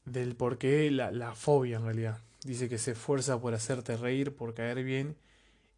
del 0.05 0.37
por 0.37 0.59
qué 0.59 0.91
la, 0.91 1.11
la 1.11 1.35
fobia 1.35 1.79
en 1.79 1.85
realidad. 1.85 2.19
Dice 2.45 2.69
que 2.69 2.79
se 2.79 2.93
esfuerza 2.93 3.41
por 3.41 3.55
hacerte 3.55 3.97
reír, 3.97 4.37
por 4.37 4.55
caer 4.55 4.85
bien 4.85 5.17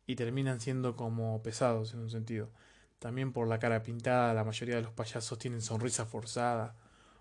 y 0.07 0.17
terminan 0.17 0.61
siendo 0.61 0.97
como 0.97 1.43
pesados 1.43 1.95
en 1.95 2.01
un 2.01 2.11
sentido. 2.11 2.51
También 2.99 3.33
por 3.33 3.49
la 3.49 3.59
cara 3.59 3.83
pintada, 3.83 4.33
la 4.35 4.45
mayoría 4.45 4.77
de 4.77 4.83
los 4.83 4.93
payasos 4.93 5.39
tienen 5.39 5.61
sonrisa 5.61 6.07
forzada 6.07 6.77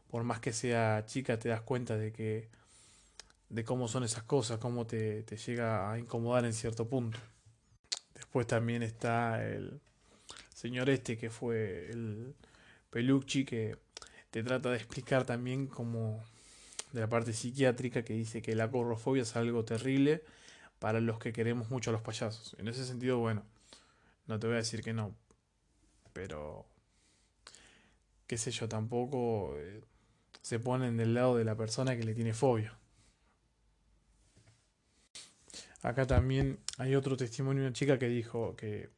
por 0.10 0.24
más 0.24 0.40
que 0.40 0.54
sea 0.54 1.04
chica, 1.06 1.38
te 1.40 1.50
das 1.50 1.62
cuenta 1.62 1.98
de 1.98 2.12
que 2.12 2.50
de 3.50 3.64
cómo 3.64 3.88
son 3.88 4.04
esas 4.04 4.24
cosas, 4.24 4.60
cómo 4.60 4.88
te, 4.88 5.24
te 5.24 5.38
llega 5.38 5.92
a 5.92 6.00
incomodar 6.00 6.46
en 6.46 6.54
cierto 6.54 6.88
punto. 6.88 7.20
Después 8.14 8.48
también 8.48 8.84
está 8.84 9.46
el 9.46 9.82
señor 10.54 10.90
este 10.90 11.18
que 11.18 11.30
fue 11.30 11.90
el 11.90 12.34
Pelucci 12.90 13.44
que 13.46 13.78
te 14.32 14.44
trata 14.44 14.70
de 14.70 14.78
explicar 14.78 15.26
también 15.26 15.68
como 15.68 16.24
de 16.94 17.02
la 17.02 17.10
parte 17.10 17.34
psiquiátrica 17.34 18.04
que 18.04 18.14
dice 18.14 18.42
que 18.42 18.56
la 18.56 18.72
corrofobia 18.72 19.24
es 19.24 19.36
algo 19.36 19.66
terrible 19.66 20.24
para 20.80 21.00
los 21.00 21.20
que 21.20 21.34
queremos 21.34 21.70
mucho 21.70 21.90
a 21.90 21.94
los 21.94 22.02
payasos. 22.02 22.56
En 22.60 22.68
ese 22.68 22.86
sentido, 22.86 23.20
bueno, 23.20 23.44
no 24.28 24.40
te 24.40 24.48
voy 24.48 24.56
a 24.56 24.60
decir 24.60 24.82
que 24.82 24.94
no, 24.94 25.16
pero 26.14 26.66
qué 28.28 28.38
sé 28.38 28.52
yo, 28.52 28.68
tampoco 28.68 29.56
eh, 29.58 29.82
se 30.42 30.60
ponen 30.60 30.98
del 30.98 31.14
lado 31.14 31.38
de 31.38 31.46
la 31.46 31.56
persona 31.56 31.96
que 31.96 32.04
le 32.04 32.14
tiene 32.14 32.34
fobia. 32.34 32.78
Acá 35.82 36.08
también 36.08 36.60
hay 36.80 36.96
otro 36.96 37.16
testimonio 37.16 37.62
de 37.62 37.68
una 37.68 37.76
chica 37.76 38.00
que 38.00 38.08
dijo 38.08 38.56
que 38.56 38.90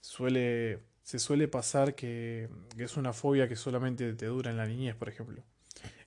suele, 0.00 0.80
se 1.02 1.18
suele 1.18 1.46
pasar 1.46 1.94
que, 1.94 2.48
es 2.78 2.96
una 2.96 3.12
fobia 3.12 3.48
que 3.48 3.56
solamente 3.56 4.14
te 4.14 4.26
dura 4.26 4.50
en 4.50 4.56
la 4.56 4.66
niñez, 4.66 4.94
por 4.96 5.10
ejemplo. 5.10 5.42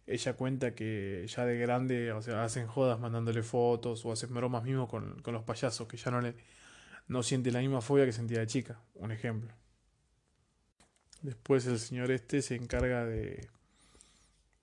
Ella 0.09 0.33
cuenta 0.33 0.73
que 0.73 1.25
ya 1.27 1.45
de 1.45 1.57
grande, 1.57 2.11
o 2.11 2.21
sea, 2.21 2.43
hacen 2.43 2.67
jodas 2.67 2.99
mandándole 2.99 3.43
fotos 3.43 4.03
o 4.05 4.11
hacen 4.11 4.33
bromas 4.33 4.63
mismo 4.63 4.87
con, 4.87 5.21
con 5.21 5.33
los 5.33 5.43
payasos, 5.43 5.87
que 5.87 5.97
ya 5.97 6.11
no 6.11 6.21
le 6.21 6.35
no 7.07 7.23
siente 7.23 7.51
la 7.51 7.59
misma 7.59 7.81
fobia 7.81 8.05
que 8.05 8.11
sentía 8.11 8.39
de 8.39 8.47
chica, 8.47 8.81
un 8.95 9.11
ejemplo. 9.11 9.53
Después 11.21 11.65
el 11.67 11.79
señor 11.79 12.11
este 12.11 12.41
se 12.41 12.55
encarga 12.55 13.05
de 13.05 13.49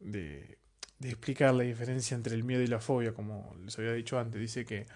de, 0.01 0.59
explicar 1.01 1.55
la 1.55 1.65
diferencia 1.65 2.15
entre 2.15 2.35
el 2.35 2.45
miedo 2.45 2.63
y 2.63 2.67
la 2.67 2.81
fobia, 2.81 3.13
como 3.13 3.55
les 3.65 3.79
había 3.79 3.93
dicho 3.93 4.19
antes. 4.19 4.41
Dice 4.41 4.65
que 4.65 4.87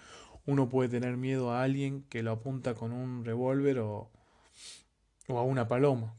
uno 0.45 0.69
puede 0.69 0.89
tener 0.89 1.17
miedo 1.17 1.51
a 1.51 1.63
alguien 1.63 2.03
que 2.03 2.23
lo 2.23 2.31
apunta 2.31 2.73
con 2.73 2.91
un 2.91 3.23
revólver 3.23 3.79
o, 3.79 4.11
o 5.27 5.37
a 5.37 5.43
una 5.43 5.67
paloma. 5.67 6.15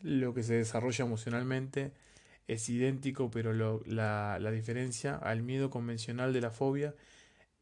Lo 0.00 0.34
que 0.34 0.42
se 0.42 0.54
desarrolla 0.54 1.04
emocionalmente 1.04 1.92
es 2.46 2.68
idéntico, 2.68 3.30
pero 3.30 3.52
la, 3.52 4.38
la, 4.38 4.50
diferencia 4.50 5.16
al 5.16 5.42
miedo 5.42 5.70
convencional 5.70 6.32
de 6.32 6.40
la 6.40 6.50
fobia 6.50 6.94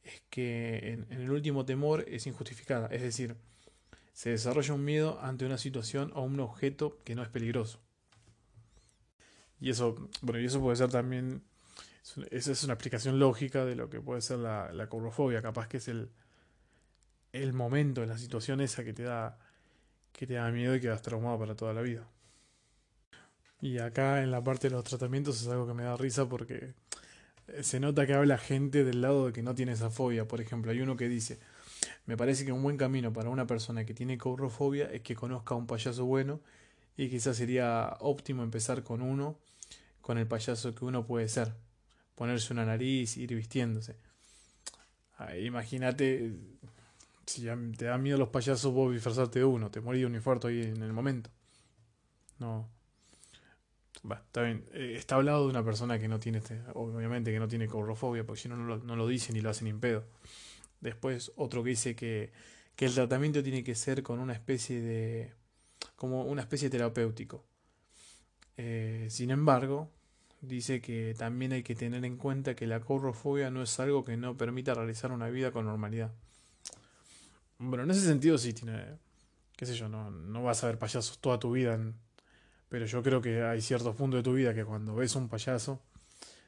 es 0.03 0.23
que 0.31 0.93
en, 0.93 1.07
el 1.11 1.31
último 1.31 1.65
temor 1.65 2.05
es 2.09 2.27
injustificada. 2.27 2.89
Es 2.89 3.03
decir, 3.03 3.37
se 4.13 4.31
desarrolla 4.31 4.75
un 4.75 4.85
miedo 4.85 5.21
ante 5.23 5.47
una 5.47 5.59
situación 5.59 6.13
o 6.15 6.23
un 6.23 6.41
objeto 6.41 7.01
que 7.05 7.15
no 7.15 7.23
es 7.23 7.29
peligroso. 7.29 7.81
Y 9.61 9.71
eso, 9.71 10.09
bueno, 10.23 10.41
y 10.41 10.47
eso 10.47 10.61
puede 10.61 10.77
ser 10.77 10.91
también, 10.91 11.45
esa 12.31 12.51
es 12.51 12.65
una 12.65 12.75
explicación 12.75 13.21
lógica 13.21 13.65
de 13.65 13.77
lo 13.77 13.89
que 13.89 14.01
puede 14.01 14.21
ser 14.21 14.39
la, 14.39 14.73
la 14.73 14.89
capaz 15.41 15.69
que 15.69 15.77
es 15.77 15.87
el, 15.87 16.11
el 17.33 17.53
momento, 17.53 18.05
la 18.05 18.19
situación 18.19 18.61
esa 18.61 18.83
que 18.83 18.93
te 18.93 19.05
da, 19.05 19.39
que 20.13 20.27
te 20.27 20.35
da 20.35 20.51
miedo 20.51 20.75
y 20.75 20.81
quedas 20.81 21.01
traumado 21.03 21.39
para 21.39 21.55
toda 21.55 21.73
la 21.73 21.83
vida. 21.83 22.09
Y 23.63 23.79
acá 23.79 24.23
en 24.23 24.33
la 24.33 24.43
parte 24.43 24.69
de 24.69 24.75
los 24.75 24.83
tratamientos 24.83 25.41
es 25.41 25.47
algo 25.47 25.69
que 25.69 25.73
me 25.73 25.85
da 25.85 25.97
risa 25.97 26.29
porque 26.29 26.75
se 27.63 27.79
nota 27.79 28.07
que 28.07 28.13
habla 28.13 28.37
gente 28.37 28.83
del 28.83 29.01
lado 29.01 29.27
de 29.27 29.33
que 29.33 29.43
no 29.43 29.55
tiene 29.55 29.73
esa 29.73 29.89
fobia. 29.89 30.27
Por 30.27 30.41
ejemplo, 30.41 30.73
hay 30.73 30.81
uno 30.81 30.97
que 30.97 31.09
dice, 31.09 31.39
me 32.07 32.17
parece 32.17 32.45
que 32.45 32.51
un 32.51 32.61
buen 32.63 32.77
camino 32.77 33.13
para 33.13 33.31
una 33.31 33.47
persona 33.47 33.85
que 33.87 33.95
tiene 33.95 34.19
courofobia 34.19 34.91
es 34.91 35.03
que 35.03 35.15
conozca 35.15 35.55
a 35.55 35.59
un 35.59 35.69
payaso 35.69 36.05
bueno 36.05 36.41
y 36.97 37.09
quizás 37.09 37.37
sería 37.37 37.97
óptimo 38.01 38.43
empezar 38.43 38.83
con 38.83 39.01
uno 39.01 39.39
con 40.01 40.19
el 40.19 40.27
payaso 40.27 40.75
que 40.75 40.85
uno 40.85 41.07
puede 41.07 41.29
ser. 41.29 41.55
Ponerse 42.17 42.53
una 42.53 42.67
nariz, 42.67 43.17
ir 43.17 43.33
vistiéndose. 43.33 43.97
Imagínate, 45.41 46.35
si 47.27 47.47
te 47.79 47.85
da 47.85 47.97
miedo 47.97 48.19
los 48.19 48.31
payasos, 48.31 48.73
vos 48.73 48.93
disfrazarte 48.93 49.39
de 49.39 49.45
uno, 49.45 49.71
te 49.71 49.81
morís 49.81 50.01
de 50.01 50.07
un 50.07 50.17
infarto 50.17 50.49
ahí 50.49 50.63
en 50.63 50.83
el 50.83 50.93
momento. 50.93 51.31
No. 52.41 52.69
Está 54.11 54.43
bien. 54.43 54.65
Eh, 54.73 54.95
está 54.97 55.17
hablado 55.17 55.45
de 55.45 55.51
una 55.51 55.65
persona 55.65 55.99
que 55.99 56.09
no 56.09 56.19
tiene, 56.19 56.39
este, 56.39 56.61
obviamente 56.75 57.33
que 57.33 57.39
no 57.39 57.49
tiene 57.49 57.69
cobrofobia, 57.69 58.25
porque 58.25 58.43
si 58.43 58.49
no, 58.49 58.57
no 58.57 58.97
lo, 58.97 59.07
dicen 59.07 59.37
y 59.37 59.41
lo 59.41 59.51
hacen 59.51 59.69
impedo. 59.69 60.05
Después 60.81 61.33
otro 61.37 61.63
que 61.63 61.71
dice 61.71 61.95
que, 61.95 62.33
que 62.75 62.87
el 62.87 62.95
tratamiento 62.95 63.43
tiene 63.43 63.63
que 63.63 63.75
ser 63.75 64.03
con 64.03 64.19
una 64.19 64.33
especie 64.33 64.81
de, 64.81 65.33
como 65.97 66.25
una 66.25 66.43
especie 66.43 66.69
terapéutico. 66.69 67.45
Eh, 68.57 69.07
sin 69.11 69.31
embargo, 69.31 69.91
dice 70.41 70.81
que 70.81 71.15
también 71.17 71.53
hay 71.53 71.63
que 71.63 71.75
tener 71.75 72.05
en 72.05 72.17
cuenta 72.17 72.55
que 72.57 72.67
la 72.67 72.81
corrofobia 72.81 73.51
no 73.51 73.63
es 73.63 73.79
algo 73.81 74.05
que 74.05 74.17
no 74.17 74.37
permita 74.37 74.75
realizar 74.75 75.13
una 75.13 75.29
vida 75.29 75.53
con 75.53 75.65
normalidad. 75.65 76.13
Bueno, 77.59 77.85
en 77.85 77.93
ese 77.93 78.01
sentido 78.01 78.37
sí 78.39 78.53
tiene, 78.53 78.85
qué 79.57 79.67
sé 79.67 79.75
yo, 79.75 79.89
no, 79.89 80.11
no 80.11 80.43
vas 80.43 80.65
a 80.65 80.67
ver 80.67 80.79
payasos 80.79 81.21
toda 81.21 81.39
tu 81.39 81.53
vida, 81.53 81.79
pero 82.73 82.87
yo 82.87 83.03
creo 83.03 83.21
que 83.21 83.43
hay 83.43 83.61
ciertos 83.61 83.95
puntos 83.95 84.21
de 84.21 84.23
tu 84.23 84.33
vida 84.33 84.55
que 84.55 84.65
cuando 84.65 84.95
ves 84.95 85.15
un 85.15 85.29
payaso, 85.29 85.83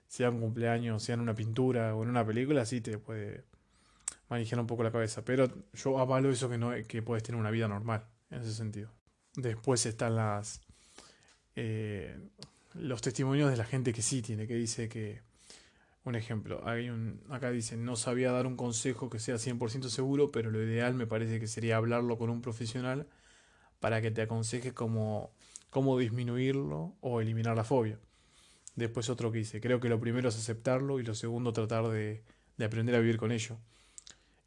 sea 0.09 0.31
un 0.31 0.41
cumpleaños, 0.41 1.03
sea 1.03 1.17
en 1.17 1.21
una 1.21 1.35
pintura 1.35 1.95
o 1.95 2.03
en 2.03 2.09
una 2.09 2.25
película, 2.25 2.65
sí 2.65 2.81
te 2.81 2.97
puede 2.97 3.45
manejar 4.31 4.59
un 4.59 4.67
poco 4.67 4.83
la 4.83 4.91
cabeza. 4.91 5.23
Pero 5.23 5.53
yo 5.75 5.99
avalo 5.99 6.31
eso 6.31 6.49
que, 6.49 6.57
no, 6.57 6.71
que 6.89 7.03
puedes 7.03 7.23
tener 7.23 7.39
una 7.39 7.51
vida 7.51 7.69
normal, 7.69 8.07
en 8.31 8.41
ese 8.41 8.55
sentido. 8.55 8.91
Después 9.37 9.85
están 9.85 10.17
las 10.17 10.63
eh, 11.57 12.19
los 12.73 13.03
testimonios 13.03 13.51
de 13.51 13.59
la 13.59 13.67
gente 13.67 13.93
que 13.93 14.01
sí 14.01 14.23
tiene, 14.23 14.47
que 14.47 14.55
dice 14.55 14.89
que, 14.89 15.21
un 16.05 16.15
ejemplo, 16.15 16.67
hay 16.67 16.89
un, 16.89 17.21
acá 17.29 17.51
dice, 17.51 17.77
no 17.77 17.97
sabía 17.97 18.33
dar 18.33 18.47
un 18.47 18.57
consejo 18.57 19.11
que 19.11 19.19
sea 19.19 19.35
100% 19.35 19.91
seguro, 19.91 20.33
pero 20.33 20.51
lo 20.51 20.63
ideal 20.63 20.95
me 20.95 21.07
parece 21.07 21.39
que 21.39 21.49
sería 21.49 21.77
hablarlo 21.77 22.17
con 22.17 22.31
un 22.31 22.41
profesional 22.41 23.09
para 23.79 24.01
que 24.01 24.11
te 24.11 24.23
aconseje 24.23 24.73
cómo, 24.73 25.35
cómo 25.75 25.99
disminuirlo 25.99 26.95
o 27.01 27.21
eliminar 27.21 27.57
la 27.57 27.65
fobia. 27.65 27.99
Después 28.77 29.11
otro 29.11 29.33
que 29.33 29.39
dice, 29.39 29.61
creo 29.61 29.81
que 29.81 29.89
lo 29.89 29.99
primero 29.99 30.29
es 30.29 30.37
aceptarlo 30.37 31.01
y 31.01 31.03
lo 31.03 31.17
segundo 31.17 31.53
tratar 31.53 31.89
de, 31.89 32.23
de 32.57 32.65
aprender 32.65 32.95
a 32.95 33.01
vivir 33.01 33.17
con 33.17 33.33
ello. 33.33 33.59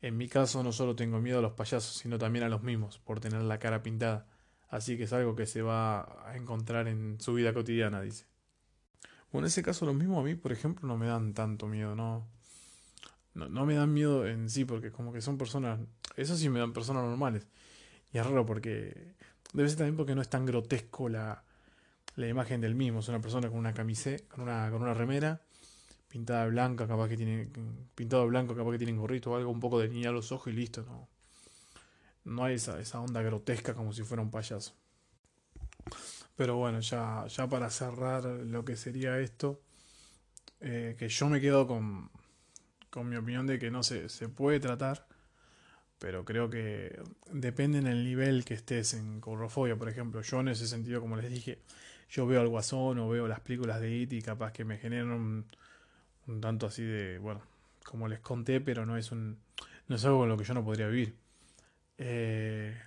En 0.02 0.16
mi 0.16 0.30
caso 0.30 0.64
no 0.64 0.72
solo 0.72 0.96
tengo 0.96 1.20
miedo 1.20 1.40
a 1.40 1.42
los 1.42 1.52
payasos, 1.52 1.98
sino 1.98 2.18
también 2.18 2.46
a 2.46 2.50
los 2.50 2.64
mismos, 2.64 3.00
por 3.00 3.20
tener 3.20 3.42
la 3.42 3.60
cara 3.60 3.84
pintada. 3.84 4.26
Así 4.70 4.96
que 4.96 5.04
es 5.04 5.12
algo 5.12 5.36
que 5.36 5.46
se 5.46 5.62
va 5.62 6.30
a 6.30 6.38
encontrar 6.38 6.88
en 6.88 7.20
su 7.20 7.34
vida 7.34 7.54
cotidiana, 7.54 8.00
dice. 8.00 8.26
Bueno, 9.34 9.48
en 9.48 9.50
ese 9.50 9.64
caso 9.64 9.86
lo 9.86 9.94
mismo 9.94 10.22
a 10.22 10.24
mí, 10.24 10.36
por 10.36 10.54
ejemplo, 10.54 10.88
no 10.88 10.98
me 10.98 11.08
dan 11.08 11.34
tanto 11.34 11.68
miedo, 11.68 11.94
no, 11.94 12.26
no, 13.34 13.50
no 13.50 13.66
me 13.66 13.76
dan 13.76 13.94
miedo 13.94 14.26
en 14.26 14.50
sí, 14.50 14.64
porque 14.64 14.92
como 14.94 15.12
que 15.12 15.20
son 15.20 15.38
personas, 15.38 15.82
eso 16.16 16.38
sí 16.38 16.48
me 16.48 16.60
dan 16.60 16.72
personas 16.72 17.04
normales. 17.04 17.46
Y 18.14 18.18
es 18.18 18.26
raro 18.26 18.46
porque, 18.46 19.16
debe 19.54 19.70
ser 19.70 19.80
también 19.80 19.96
porque 19.96 20.16
no 20.16 20.22
es 20.22 20.30
tan 20.30 20.46
grotesco 20.46 21.10
la, 21.10 21.44
la 22.16 22.28
imagen 22.28 22.62
del 22.62 22.76
mismo. 22.76 23.00
Es 23.00 23.08
una 23.10 23.22
persona 23.22 23.50
con 23.50 23.58
una 23.58 23.74
camiseta, 23.74 24.28
con 24.28 24.44
una, 24.44 24.70
con 24.72 24.82
una 24.82 24.94
remera, 24.94 25.42
pintada 26.08 26.46
blanca, 26.48 26.88
capaz 26.88 27.10
que 27.10 27.18
tiene, 27.18 27.50
pintado 27.96 28.28
blanco, 28.28 28.56
capaz 28.56 28.72
que 28.72 28.78
tiene 28.80 28.94
gorrito 28.94 29.32
o 29.32 29.36
algo, 29.36 29.52
un 29.52 29.60
poco 29.60 29.80
de 29.80 29.90
niña 29.90 30.10
a 30.10 30.14
los 30.14 30.32
ojos 30.32 30.52
y 30.52 30.56
listo, 30.56 30.84
no. 30.84 31.08
No 32.26 32.44
hay 32.44 32.56
esa, 32.56 32.80
esa 32.80 33.00
onda 33.00 33.22
grotesca 33.22 33.74
como 33.74 33.94
si 33.94 34.04
fuera 34.04 34.22
un 34.22 34.32
payaso. 34.32 34.74
Pero 36.36 36.58
bueno, 36.58 36.80
ya, 36.82 37.26
ya 37.28 37.48
para 37.48 37.70
cerrar 37.70 38.26
lo 38.26 38.66
que 38.66 38.76
sería 38.76 39.20
esto, 39.20 39.62
eh, 40.60 40.96
que 40.98 41.08
yo 41.08 41.30
me 41.30 41.40
quedo 41.40 41.68
con, 41.68 42.12
con 42.90 43.08
mi 43.10 43.16
opinión 43.16 43.48
de 43.48 43.60
que 43.60 43.72
no 43.72 43.84
se, 43.84 44.10
se 44.10 44.28
puede 44.28 44.60
tratar, 44.60 45.08
pero 46.00 46.26
creo 46.26 46.50
que 46.50 47.00
depende 47.32 47.80
en 47.80 47.88
el 47.88 48.04
nivel 48.04 48.46
que 48.46 48.54
estés 48.54 48.94
en 48.94 49.20
corrofobia, 49.20 49.76
por 49.76 49.90
ejemplo. 49.90 50.22
Yo 50.22 50.40
en 50.40 50.50
ese 50.50 50.68
sentido, 50.68 51.02
como 51.02 51.18
les 51.18 51.30
dije, 51.32 51.60
yo 52.10 52.28
veo 52.28 52.42
al 52.42 52.48
Guasón 52.48 53.00
o 53.00 53.10
veo 53.10 53.28
las 53.28 53.40
películas 53.40 53.82
de 53.82 53.96
It 53.96 54.14
y 54.14 54.22
capaz 54.22 54.52
que 54.52 54.64
me 54.66 54.78
generan 54.78 55.12
un, 55.12 55.46
un 56.28 56.42
tanto 56.42 56.68
así 56.68 56.84
de, 56.84 57.18
bueno, 57.18 57.42
como 57.84 58.08
les 58.08 58.20
conté, 58.20 58.62
pero 58.62 58.86
no 58.86 58.98
es 58.98 59.12
un 59.12 59.38
no 59.88 59.96
es 59.96 60.06
algo 60.06 60.20
con 60.20 60.30
lo 60.30 60.38
que 60.38 60.44
yo 60.44 60.54
no 60.54 60.64
podría 60.64 60.88
vivir. 60.88 61.16
Eh, 61.98 62.78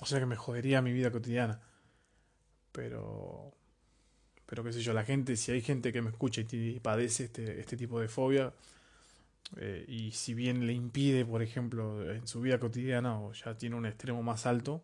o 0.00 0.06
sea 0.06 0.18
que 0.18 0.26
me 0.26 0.36
jodería 0.36 0.82
mi 0.82 0.92
vida 0.92 1.10
cotidiana. 1.10 1.60
Pero, 2.72 3.52
pero 4.46 4.64
qué 4.64 4.72
sé 4.72 4.80
yo, 4.80 4.92
la 4.92 5.04
gente, 5.04 5.36
si 5.36 5.52
hay 5.52 5.62
gente 5.62 5.92
que 5.92 6.02
me 6.02 6.10
escucha 6.10 6.42
y 6.50 6.80
padece 6.80 7.24
este, 7.24 7.60
este 7.60 7.76
tipo 7.76 8.00
de 8.00 8.08
fobia, 8.08 8.52
eh, 9.56 9.84
y 9.86 10.12
si 10.12 10.34
bien 10.34 10.66
le 10.66 10.72
impide, 10.72 11.24
por 11.24 11.42
ejemplo, 11.42 12.10
en 12.10 12.26
su 12.26 12.40
vida 12.40 12.58
cotidiana 12.58 13.20
o 13.20 13.32
ya 13.32 13.56
tiene 13.56 13.76
un 13.76 13.86
extremo 13.86 14.22
más 14.22 14.46
alto, 14.46 14.82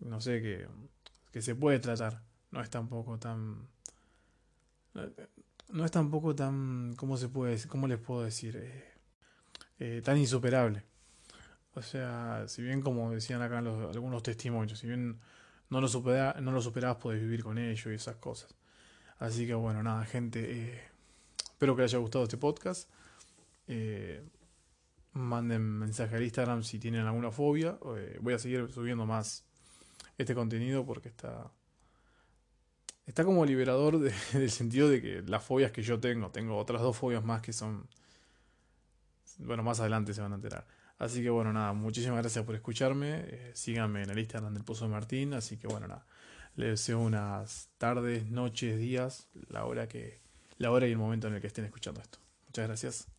no 0.00 0.20
sé, 0.20 0.40
que, 0.40 0.66
que 1.32 1.42
se 1.42 1.54
puede 1.54 1.78
tratar. 1.80 2.22
No 2.50 2.60
es 2.60 2.70
tampoco 2.70 3.18
tan... 3.18 3.68
No 5.70 5.84
es 5.84 5.90
tampoco 5.90 6.34
tan... 6.34 6.94
¿Cómo 6.96 7.16
se 7.16 7.28
puede? 7.28 7.58
¿Cómo 7.66 7.88
les 7.88 7.98
puedo 7.98 8.22
decir? 8.22 8.56
Eh, 8.56 8.84
eh, 9.78 10.02
tan 10.04 10.18
insuperable. 10.18 10.84
O 11.74 11.82
sea, 11.82 12.44
si 12.46 12.62
bien 12.62 12.82
como 12.82 13.10
decían 13.10 13.40
acá 13.40 13.62
los, 13.62 13.94
algunos 13.94 14.22
testimonios, 14.22 14.78
si 14.78 14.86
bien 14.86 15.18
no 15.70 15.80
lo, 15.80 15.88
supera, 15.88 16.36
no 16.40 16.52
lo 16.52 16.60
superabas, 16.60 16.98
podés 16.98 17.22
vivir 17.22 17.42
con 17.42 17.56
ello 17.56 17.90
y 17.90 17.94
esas 17.94 18.16
cosas. 18.16 18.54
Así 19.18 19.46
que 19.46 19.54
bueno, 19.54 19.82
nada, 19.82 20.04
gente, 20.04 20.82
espero 21.42 21.74
que 21.74 21.82
les 21.82 21.92
haya 21.92 22.00
gustado 22.00 22.24
este 22.24 22.36
podcast. 22.36 22.90
Eh, 23.66 24.22
manden 25.12 25.62
mensaje 25.62 26.16
al 26.16 26.22
Instagram 26.22 26.62
si 26.62 26.78
tienen 26.78 27.06
alguna 27.06 27.30
fobia. 27.30 27.78
Eh, 27.96 28.18
voy 28.20 28.34
a 28.34 28.38
seguir 28.38 28.70
subiendo 28.72 29.06
más 29.06 29.44
este 30.18 30.34
contenido 30.34 30.84
porque 30.84 31.08
está 31.08 31.50
está 33.06 33.24
como 33.24 33.44
liberador 33.44 33.98
de, 33.98 34.12
del 34.38 34.50
sentido 34.50 34.88
de 34.88 35.02
que 35.02 35.22
las 35.22 35.44
fobias 35.44 35.72
que 35.72 35.82
yo 35.82 36.00
tengo, 36.00 36.30
tengo 36.30 36.56
otras 36.56 36.82
dos 36.82 36.96
fobias 36.96 37.24
más 37.24 37.42
que 37.42 37.52
son 37.52 37.88
bueno, 39.38 39.62
más 39.62 39.80
adelante 39.80 40.14
se 40.14 40.20
van 40.20 40.32
a 40.32 40.36
enterar. 40.36 40.66
Así 40.98 41.22
que 41.22 41.30
bueno, 41.30 41.52
nada, 41.52 41.72
muchísimas 41.72 42.18
gracias 42.18 42.44
por 42.44 42.54
escucharme. 42.54 43.24
Eh, 43.26 43.50
síganme 43.54 44.02
en 44.02 44.10
el 44.10 44.18
Instagram 44.18 44.54
del 44.54 44.64
Pozo 44.64 44.84
de 44.84 44.92
Martín. 44.92 45.34
Así 45.34 45.56
que 45.56 45.66
bueno, 45.66 45.88
nada, 45.88 46.06
les 46.54 46.70
deseo 46.70 47.00
unas 47.00 47.70
tardes, 47.78 48.30
noches, 48.30 48.78
días, 48.78 49.28
la 49.48 49.64
hora 49.64 49.88
que, 49.88 50.20
la 50.58 50.70
hora 50.70 50.86
y 50.86 50.92
el 50.92 50.98
momento 50.98 51.28
en 51.28 51.34
el 51.34 51.40
que 51.40 51.48
estén 51.48 51.64
escuchando 51.64 52.00
esto. 52.00 52.18
Muchas 52.46 52.66
gracias. 52.66 53.11